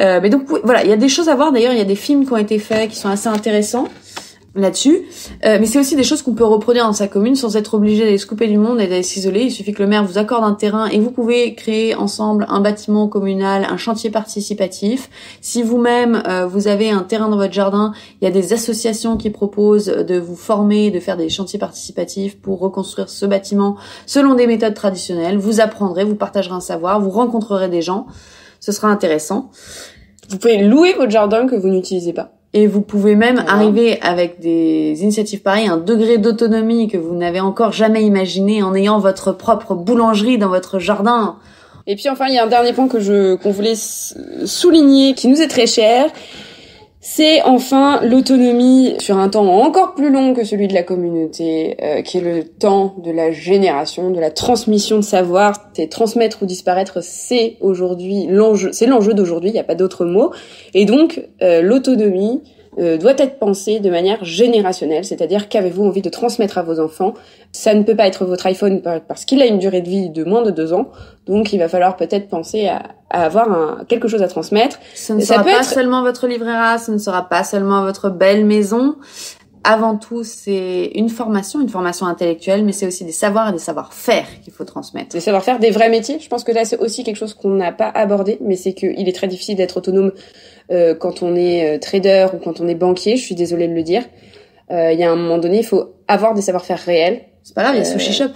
Euh, 0.00 0.20
mais 0.22 0.30
donc 0.30 0.44
voilà, 0.62 0.84
il 0.84 0.90
y 0.90 0.92
a 0.92 0.96
des 0.96 1.08
choses 1.08 1.28
à 1.28 1.34
voir. 1.34 1.52
D'ailleurs, 1.52 1.72
il 1.72 1.78
y 1.78 1.82
a 1.82 1.86
des 1.86 1.96
films 1.96 2.24
qui 2.24 2.32
ont 2.32 2.36
été 2.36 2.58
faits 2.58 2.90
qui 2.90 2.96
sont 2.96 3.08
assez 3.08 3.28
intéressants 3.28 3.88
là-dessus. 4.54 5.02
Euh, 5.44 5.58
mais 5.60 5.66
c'est 5.66 5.78
aussi 5.78 5.94
des 5.94 6.02
choses 6.02 6.22
qu'on 6.22 6.34
peut 6.34 6.44
reproduire 6.44 6.84
dans 6.84 6.92
sa 6.92 7.06
commune 7.06 7.36
sans 7.36 7.56
être 7.56 7.74
obligé 7.74 8.04
d'aller 8.04 8.18
se 8.18 8.26
couper 8.26 8.48
du 8.48 8.58
monde 8.58 8.80
et 8.80 8.86
d'aller 8.86 9.02
s'isoler. 9.02 9.42
Il 9.42 9.50
suffit 9.50 9.72
que 9.72 9.82
le 9.82 9.88
maire 9.88 10.04
vous 10.04 10.18
accorde 10.18 10.44
un 10.44 10.54
terrain 10.54 10.86
et 10.86 10.98
vous 10.98 11.10
pouvez 11.10 11.54
créer 11.54 11.94
ensemble 11.94 12.46
un 12.48 12.60
bâtiment 12.60 13.08
communal, 13.08 13.66
un 13.70 13.76
chantier 13.76 14.10
participatif. 14.10 15.08
Si 15.40 15.62
vous-même 15.62 16.22
euh, 16.28 16.46
vous 16.46 16.66
avez 16.66 16.90
un 16.90 17.02
terrain 17.02 17.28
dans 17.28 17.36
votre 17.36 17.52
jardin, 17.52 17.92
il 18.20 18.24
y 18.24 18.28
a 18.28 18.32
des 18.32 18.52
associations 18.52 19.16
qui 19.16 19.30
proposent 19.30 19.86
de 19.86 20.18
vous 20.18 20.36
former, 20.36 20.90
de 20.90 20.98
faire 20.98 21.16
des 21.16 21.28
chantiers 21.28 21.58
participatifs 21.58 22.40
pour 22.40 22.58
reconstruire 22.58 23.08
ce 23.08 23.26
bâtiment 23.26 23.76
selon 24.06 24.34
des 24.34 24.46
méthodes 24.46 24.74
traditionnelles. 24.74 25.38
Vous 25.38 25.60
apprendrez, 25.60 26.04
vous 26.04 26.16
partagerez 26.16 26.54
un 26.54 26.60
savoir, 26.60 27.00
vous 27.00 27.10
rencontrerez 27.10 27.68
des 27.68 27.82
gens. 27.82 28.06
Ce 28.58 28.72
sera 28.72 28.88
intéressant. 28.88 29.50
Vous 30.28 30.38
pouvez 30.38 30.58
louer 30.58 30.94
votre 30.94 31.10
jardin 31.10 31.46
que 31.46 31.56
vous 31.56 31.68
n'utilisez 31.68 32.12
pas. 32.12 32.39
Et 32.52 32.66
vous 32.66 32.80
pouvez 32.80 33.14
même 33.14 33.44
arriver 33.46 34.00
avec 34.02 34.40
des 34.40 35.02
initiatives 35.02 35.40
pareilles, 35.40 35.68
un 35.68 35.76
degré 35.76 36.18
d'autonomie 36.18 36.88
que 36.88 36.96
vous 36.96 37.14
n'avez 37.14 37.38
encore 37.38 37.70
jamais 37.70 38.02
imaginé 38.02 38.62
en 38.62 38.74
ayant 38.74 38.98
votre 38.98 39.30
propre 39.30 39.74
boulangerie 39.74 40.36
dans 40.36 40.48
votre 40.48 40.80
jardin. 40.80 41.36
Et 41.86 41.94
puis 41.94 42.08
enfin, 42.08 42.26
il 42.26 42.34
y 42.34 42.38
a 42.38 42.44
un 42.44 42.48
dernier 42.48 42.72
point 42.72 42.88
que 42.88 42.98
je 42.98 43.36
qu'on 43.36 43.52
voulait 43.52 43.76
souligner, 43.76 45.14
qui 45.14 45.28
nous 45.28 45.40
est 45.40 45.48
très 45.48 45.66
cher, 45.66 46.06
c'est 47.02 47.40
enfin 47.42 48.04
l'autonomie 48.04 48.94
sur 48.98 49.16
un 49.16 49.30
temps 49.30 49.46
encore 49.46 49.94
plus 49.94 50.10
long 50.10 50.34
que 50.34 50.44
celui 50.44 50.68
de 50.68 50.74
la 50.74 50.82
communauté, 50.82 51.76
euh, 51.82 52.02
qui 52.02 52.18
est 52.18 52.20
le 52.20 52.44
temps 52.44 52.94
de 53.02 53.10
la 53.10 53.32
génération, 53.32 54.10
de 54.10 54.20
la 54.20 54.30
transmission 54.30 54.96
de 54.96 55.02
savoir. 55.02 55.70
C'est 55.72 55.88
transmettre 55.88 56.42
ou 56.42 56.46
disparaître, 56.46 57.02
c'est 57.02 57.56
aujourd'hui 57.60 58.26
l'enjeu, 58.28 58.70
c'est 58.72 58.84
l'enjeu 58.84 59.14
d'aujourd'hui. 59.14 59.48
Il 59.48 59.54
n'y 59.54 59.58
a 59.58 59.64
pas 59.64 59.74
d'autre 59.74 60.04
mot. 60.04 60.30
Et 60.74 60.84
donc 60.84 61.22
euh, 61.42 61.62
l'autonomie, 61.62 62.42
euh, 62.78 62.98
doit 62.98 63.14
être 63.18 63.40
pensé 63.40 63.80
de 63.80 63.90
manière 63.90 64.24
générationnelle, 64.24 65.04
c'est-à-dire 65.04 65.48
qu'avez-vous 65.48 65.84
envie 65.84 66.02
de 66.02 66.08
transmettre 66.08 66.56
à 66.56 66.62
vos 66.62 66.78
enfants? 66.78 67.14
Ça 67.50 67.74
ne 67.74 67.82
peut 67.82 67.96
pas 67.96 68.06
être 68.06 68.24
votre 68.24 68.46
iPhone 68.46 68.80
parce 69.08 69.24
qu'il 69.24 69.42
a 69.42 69.46
une 69.46 69.58
durée 69.58 69.80
de 69.80 69.88
vie 69.88 70.08
de 70.08 70.22
moins 70.22 70.42
de 70.42 70.52
deux 70.52 70.72
ans, 70.72 70.86
donc 71.26 71.52
il 71.52 71.58
va 71.58 71.68
falloir 71.68 71.96
peut-être 71.96 72.28
penser 72.28 72.68
à, 72.68 72.82
avoir 73.10 73.50
un, 73.52 73.84
quelque 73.88 74.08
chose 74.08 74.22
à 74.22 74.28
transmettre. 74.28 74.78
Ce 74.94 75.12
ne 75.12 75.20
sera 75.20 75.44
pas 75.44 75.62
seulement 75.62 76.02
votre 76.02 76.26
livret 76.26 76.78
ce 76.78 76.90
ne 76.92 76.98
sera 76.98 77.28
pas 77.28 77.44
seulement 77.44 77.82
votre 77.82 78.08
belle 78.08 78.44
maison. 78.44 78.96
Avant 79.62 79.96
tout, 79.98 80.24
c'est 80.24 80.90
une 80.94 81.10
formation, 81.10 81.60
une 81.60 81.68
formation 81.68 82.06
intellectuelle, 82.06 82.64
mais 82.64 82.72
c'est 82.72 82.86
aussi 82.86 83.04
des 83.04 83.12
savoirs 83.12 83.50
et 83.50 83.52
des 83.52 83.58
savoir-faire 83.58 84.26
qu'il 84.42 84.54
faut 84.54 84.64
transmettre. 84.64 85.10
Des 85.10 85.20
savoir-faire, 85.20 85.58
des 85.58 85.70
vrais 85.70 85.90
métiers. 85.90 86.18
Je 86.18 86.28
pense 86.28 86.44
que 86.44 86.52
là, 86.52 86.64
c'est 86.64 86.78
aussi 86.78 87.04
quelque 87.04 87.16
chose 87.16 87.34
qu'on 87.34 87.50
n'a 87.50 87.70
pas 87.70 87.88
abordé, 87.88 88.38
mais 88.40 88.56
c'est 88.56 88.72
qu'il 88.72 89.06
est 89.06 89.12
très 89.14 89.28
difficile 89.28 89.56
d'être 89.56 89.76
autonome 89.76 90.12
euh, 90.70 90.94
quand 90.94 91.22
on 91.22 91.36
est 91.36 91.76
euh, 91.76 91.78
trader 91.78 92.28
ou 92.32 92.38
quand 92.38 92.60
on 92.60 92.68
est 92.68 92.74
banquier, 92.74 93.16
je 93.16 93.22
suis 93.22 93.34
désolée 93.34 93.68
de 93.68 93.74
le 93.74 93.82
dire. 93.82 94.02
Euh, 94.70 94.92
il 94.92 94.98
y 94.98 95.02
a 95.02 95.10
un 95.10 95.16
moment 95.16 95.36
donné, 95.36 95.58
il 95.58 95.66
faut 95.66 95.94
avoir 96.08 96.32
des 96.32 96.42
savoir-faire 96.42 96.78
réels. 96.78 97.22
C'est 97.42 97.54
pas 97.54 97.64
grave, 97.64 97.74
il 97.74 97.78
y 97.78 97.82
a 97.82 97.84
Sushi 97.84 98.12
Shop. 98.14 98.30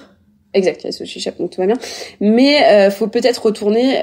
Exact, 0.55 0.83
il 0.83 0.87
y 0.87 0.89
a 0.89 0.93
Sushi 0.93 1.21
Shop, 1.21 1.33
donc 1.39 1.51
tout 1.51 1.61
va 1.61 1.67
bien. 1.67 1.77
Mais 2.21 2.65
euh, 2.65 2.91
faut 2.91 3.09
peut-être 3.09 3.45
retourner, 3.45 3.99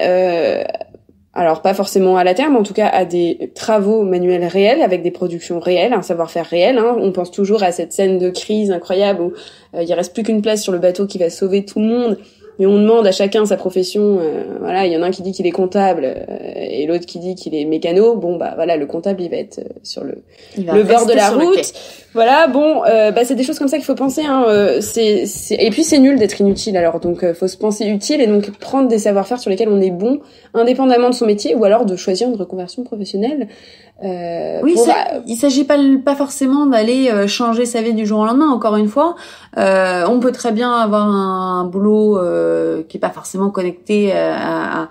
alors 1.34 1.62
pas 1.62 1.74
forcément 1.74 2.16
à 2.16 2.24
la 2.24 2.34
terre, 2.34 2.50
mais 2.50 2.58
en 2.58 2.62
tout 2.62 2.74
cas 2.74 2.88
à 2.88 3.04
des 3.04 3.50
travaux 3.54 4.02
manuels 4.04 4.44
réels, 4.44 4.82
avec 4.82 5.02
des 5.02 5.10
productions 5.10 5.58
réelles, 5.58 5.94
un 5.94 6.02
savoir-faire 6.02 6.46
réel. 6.46 6.78
Hein. 6.78 6.94
On 6.98 7.10
pense 7.10 7.30
toujours 7.30 7.62
à 7.62 7.72
cette 7.72 7.92
scène 7.92 8.18
de 8.18 8.30
crise 8.30 8.70
incroyable 8.70 9.22
où 9.22 9.32
il 9.80 9.92
reste 9.94 10.12
plus 10.12 10.22
qu'une 10.22 10.42
place 10.42 10.62
sur 10.62 10.72
le 10.72 10.78
bateau 10.78 11.06
qui 11.06 11.18
va 11.18 11.30
sauver 11.30 11.64
tout 11.64 11.80
le 11.80 11.86
monde 11.86 12.18
mais 12.62 12.68
on 12.68 12.78
demande 12.78 13.04
à 13.08 13.10
chacun 13.10 13.44
sa 13.44 13.56
profession. 13.56 14.20
Euh, 14.20 14.44
voilà, 14.60 14.86
il 14.86 14.92
y 14.92 14.96
en 14.96 15.02
a 15.02 15.06
un 15.06 15.10
qui 15.10 15.22
dit 15.22 15.32
qu'il 15.32 15.48
est 15.48 15.52
comptable 15.52 16.04
euh, 16.04 16.24
et 16.54 16.86
l'autre 16.86 17.06
qui 17.06 17.18
dit 17.18 17.34
qu'il 17.34 17.56
est 17.56 17.64
mécano. 17.64 18.14
Bon, 18.14 18.36
bah 18.36 18.52
voilà, 18.54 18.76
le 18.76 18.86
comptable, 18.86 19.20
il 19.20 19.30
va 19.30 19.38
être 19.38 19.58
euh, 19.58 19.68
sur 19.82 20.04
le, 20.04 20.22
le 20.56 20.84
bord 20.84 21.06
de 21.06 21.12
la 21.12 21.30
route. 21.30 21.72
Voilà, 22.14 22.46
bon, 22.46 22.82
bah 22.82 23.24
c'est 23.24 23.34
des 23.34 23.42
choses 23.42 23.58
comme 23.58 23.68
ça 23.68 23.78
qu'il 23.78 23.86
faut 23.86 23.96
penser. 23.96 24.22
Hein. 24.24 24.44
c'est, 24.80 25.24
et 25.50 25.70
puis 25.70 25.82
c'est 25.82 25.98
nul 25.98 26.18
d'être 26.18 26.40
inutile. 26.40 26.76
Alors 26.76 27.00
donc, 27.00 27.24
faut 27.32 27.48
se 27.48 27.56
penser 27.56 27.86
utile 27.86 28.20
et 28.20 28.26
donc 28.26 28.50
prendre 28.58 28.86
des 28.86 28.98
savoir-faire 28.98 29.40
sur 29.40 29.50
lesquels 29.50 29.70
on 29.70 29.80
est 29.80 29.90
bon, 29.90 30.20
indépendamment 30.54 31.08
de 31.08 31.14
son 31.14 31.26
métier, 31.26 31.56
ou 31.56 31.64
alors 31.64 31.84
de 31.84 31.96
choisir 31.96 32.28
une 32.28 32.36
reconversion 32.36 32.84
professionnelle. 32.84 33.48
Euh, 34.04 34.58
oui, 34.62 34.74
il 35.28 35.36
s'agit 35.36 35.64
pas, 35.64 35.76
pas 36.04 36.16
forcément 36.16 36.66
d'aller 36.66 37.08
euh, 37.08 37.28
changer 37.28 37.66
sa 37.66 37.82
vie 37.82 37.94
du 37.94 38.04
jour 38.04 38.20
au 38.20 38.24
lendemain. 38.24 38.48
Encore 38.48 38.76
une 38.76 38.88
fois, 38.88 39.14
euh, 39.58 40.04
on 40.08 40.18
peut 40.18 40.32
très 40.32 40.50
bien 40.50 40.72
avoir 40.72 41.06
un, 41.06 41.64
boulot 41.64 42.18
euh, 42.18 42.51
qui 42.88 42.96
est 42.96 43.00
pas 43.00 43.10
forcément 43.10 43.50
connecté 43.50 44.12
à, 44.12 44.88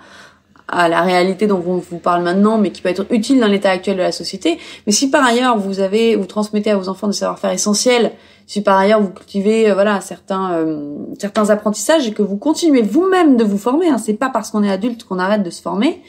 à, 0.67 0.89
la 0.89 1.01
réalité 1.01 1.47
dont 1.47 1.61
on 1.65 1.77
vous 1.77 1.97
parle 1.99 2.23
maintenant, 2.23 2.57
mais 2.57 2.71
qui 2.71 2.81
peut 2.81 2.89
être 2.89 3.05
utile 3.09 3.39
dans 3.39 3.47
l'état 3.47 3.69
actuel 3.69 3.97
de 3.97 4.01
la 4.01 4.11
société. 4.11 4.57
Mais 4.85 4.93
si 4.93 5.09
par 5.09 5.25
ailleurs 5.25 5.57
vous 5.57 5.79
avez, 5.79 6.15
vous 6.15 6.25
transmettez 6.25 6.71
à 6.71 6.77
vos 6.77 6.89
enfants 6.89 7.07
des 7.07 7.13
savoir-faire 7.13 7.51
essentiels, 7.51 8.11
si 8.47 8.61
par 8.61 8.77
ailleurs 8.77 9.01
vous 9.01 9.11
cultivez, 9.11 9.71
voilà, 9.73 10.01
certains 10.01 10.65
certains 11.19 11.49
apprentissages 11.49 12.07
et 12.07 12.13
que 12.13 12.21
vous 12.21 12.37
continuez 12.37 12.81
vous-même 12.81 13.37
de 13.37 13.43
vous 13.43 13.57
former, 13.57 13.89
hein, 13.89 13.97
c'est 13.97 14.13
pas 14.13 14.29
parce 14.29 14.51
qu'on 14.51 14.63
est 14.63 14.71
adulte 14.71 15.03
qu'on 15.03 15.19
arrête 15.19 15.43
de 15.43 15.49
se 15.49 15.61
former. 15.61 16.01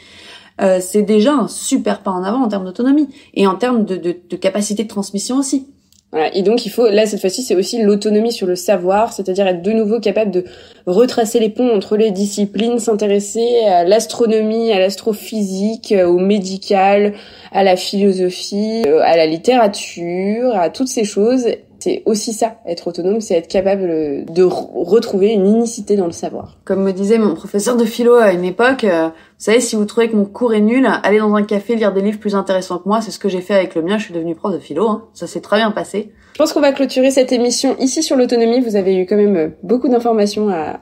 Euh, 0.60 0.80
c'est 0.80 1.02
déjà 1.02 1.34
un 1.34 1.48
super 1.48 2.02
pas 2.02 2.10
en 2.10 2.22
avant 2.24 2.42
en 2.42 2.48
termes 2.48 2.64
d'autonomie 2.64 3.08
et 3.34 3.46
en 3.46 3.56
termes 3.56 3.84
de, 3.84 3.96
de, 3.96 4.16
de, 4.28 4.36
capacité 4.36 4.84
de 4.84 4.88
transmission 4.88 5.38
aussi. 5.38 5.71
Voilà. 6.12 6.34
Et 6.36 6.42
donc 6.42 6.66
il 6.66 6.68
faut, 6.68 6.88
là 6.88 7.06
cette 7.06 7.20
fois-ci, 7.20 7.42
c'est 7.42 7.54
aussi 7.54 7.82
l'autonomie 7.82 8.32
sur 8.32 8.46
le 8.46 8.54
savoir, 8.54 9.14
c'est-à-dire 9.14 9.46
être 9.46 9.62
de 9.62 9.72
nouveau 9.72 9.98
capable 9.98 10.30
de 10.30 10.44
retracer 10.86 11.40
les 11.40 11.48
ponts 11.48 11.74
entre 11.74 11.96
les 11.96 12.10
disciplines, 12.10 12.78
s'intéresser 12.78 13.60
à 13.66 13.84
l'astronomie, 13.84 14.72
à 14.72 14.78
l'astrophysique, 14.78 15.94
au 16.06 16.18
médical, 16.18 17.14
à 17.50 17.64
la 17.64 17.76
philosophie, 17.76 18.82
euh, 18.86 19.00
à 19.02 19.16
la 19.16 19.26
littérature, 19.26 20.54
à 20.54 20.68
toutes 20.68 20.88
ces 20.88 21.04
choses. 21.04 21.46
C'est 21.82 22.04
aussi 22.06 22.32
ça, 22.32 22.58
être 22.64 22.86
autonome, 22.86 23.20
c'est 23.20 23.34
être 23.34 23.48
capable 23.48 24.24
de 24.24 24.42
retrouver 24.44 25.32
une 25.32 25.46
unicité 25.46 25.96
dans 25.96 26.06
le 26.06 26.12
savoir. 26.12 26.58
Comme 26.64 26.84
me 26.84 26.92
disait 26.92 27.18
mon 27.18 27.34
professeur 27.34 27.76
de 27.76 27.84
philo 27.84 28.14
à 28.14 28.32
une 28.32 28.44
époque, 28.44 28.84
euh, 28.84 29.08
vous 29.08 29.44
savez, 29.44 29.58
si 29.58 29.74
vous 29.74 29.84
trouvez 29.84 30.08
que 30.08 30.14
mon 30.14 30.24
cours 30.24 30.54
est 30.54 30.60
nul, 30.60 30.88
allez 31.02 31.18
dans 31.18 31.34
un 31.34 31.42
café 31.42 31.74
lire 31.74 31.92
des 31.92 32.00
livres 32.00 32.20
plus 32.20 32.36
intéressants 32.36 32.78
que 32.78 32.88
moi. 32.88 33.00
C'est 33.00 33.10
ce 33.10 33.18
que 33.18 33.28
j'ai 33.28 33.40
fait 33.40 33.54
avec 33.54 33.74
le 33.74 33.82
mien. 33.82 33.98
Je 33.98 34.04
suis 34.04 34.14
devenue 34.14 34.36
prof 34.36 34.52
de 34.52 34.60
philo. 34.60 34.88
Hein. 34.88 35.08
Ça 35.12 35.26
s'est 35.26 35.40
très 35.40 35.56
bien 35.56 35.72
passé. 35.72 36.12
Je 36.34 36.38
pense 36.38 36.52
qu'on 36.52 36.60
va 36.60 36.70
clôturer 36.70 37.10
cette 37.10 37.32
émission 37.32 37.74
ici 37.80 38.04
sur 38.04 38.14
l'autonomie. 38.14 38.60
Vous 38.60 38.76
avez 38.76 38.94
eu 38.94 39.04
quand 39.04 39.16
même 39.16 39.36
euh, 39.36 39.48
beaucoup 39.64 39.88
d'informations 39.88 40.50
à, 40.50 40.78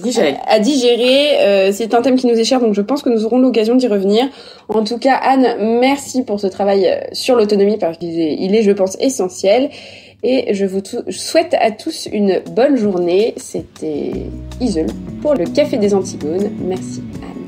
digérer. 0.00 0.36
À, 0.46 0.58
digérer. 0.58 1.38
Euh, 1.40 1.70
c'est 1.72 1.94
un 1.94 2.02
thème 2.02 2.16
qui 2.16 2.26
nous 2.26 2.38
est 2.38 2.44
cher, 2.44 2.60
donc 2.60 2.74
je 2.74 2.82
pense 2.82 3.02
que 3.02 3.10
nous 3.10 3.24
aurons 3.24 3.38
l'occasion 3.38 3.74
d'y 3.74 3.88
revenir. 3.88 4.26
En 4.68 4.84
tout 4.84 4.98
cas, 4.98 5.14
Anne, 5.14 5.78
merci 5.80 6.24
pour 6.24 6.40
ce 6.40 6.46
travail 6.46 7.00
sur 7.12 7.36
l'autonomie 7.36 7.78
parce 7.78 7.98
qu'il 7.98 8.20
est, 8.20 8.36
il 8.38 8.54
est, 8.54 8.62
je 8.62 8.72
pense, 8.72 8.96
essentiel. 9.00 9.70
Et 10.22 10.52
je 10.52 10.66
vous 10.66 10.82
souhaite 11.10 11.54
à 11.60 11.70
tous 11.70 12.08
une 12.12 12.42
bonne 12.50 12.76
journée. 12.76 13.34
C'était 13.36 14.10
Isol 14.60 14.86
pour 15.22 15.34
le 15.34 15.44
Café 15.44 15.76
des 15.76 15.94
Antigones. 15.94 16.50
Merci 16.60 17.02
Anne. 17.22 17.38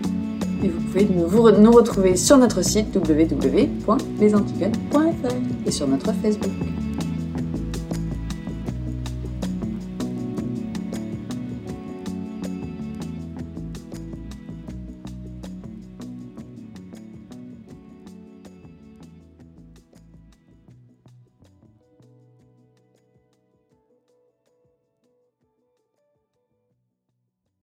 Et 0.63 0.69
vous 0.69 0.81
pouvez 0.81 1.05
nous, 1.05 1.27
nous 1.59 1.73
retrouver 1.73 2.15
sur 2.17 2.37
notre 2.37 2.63
site 2.63 2.95
www.lesantigones.fr 2.95 5.35
et 5.67 5.71
sur 5.71 5.89
notre 5.89 6.13
Facebook. 6.23 6.53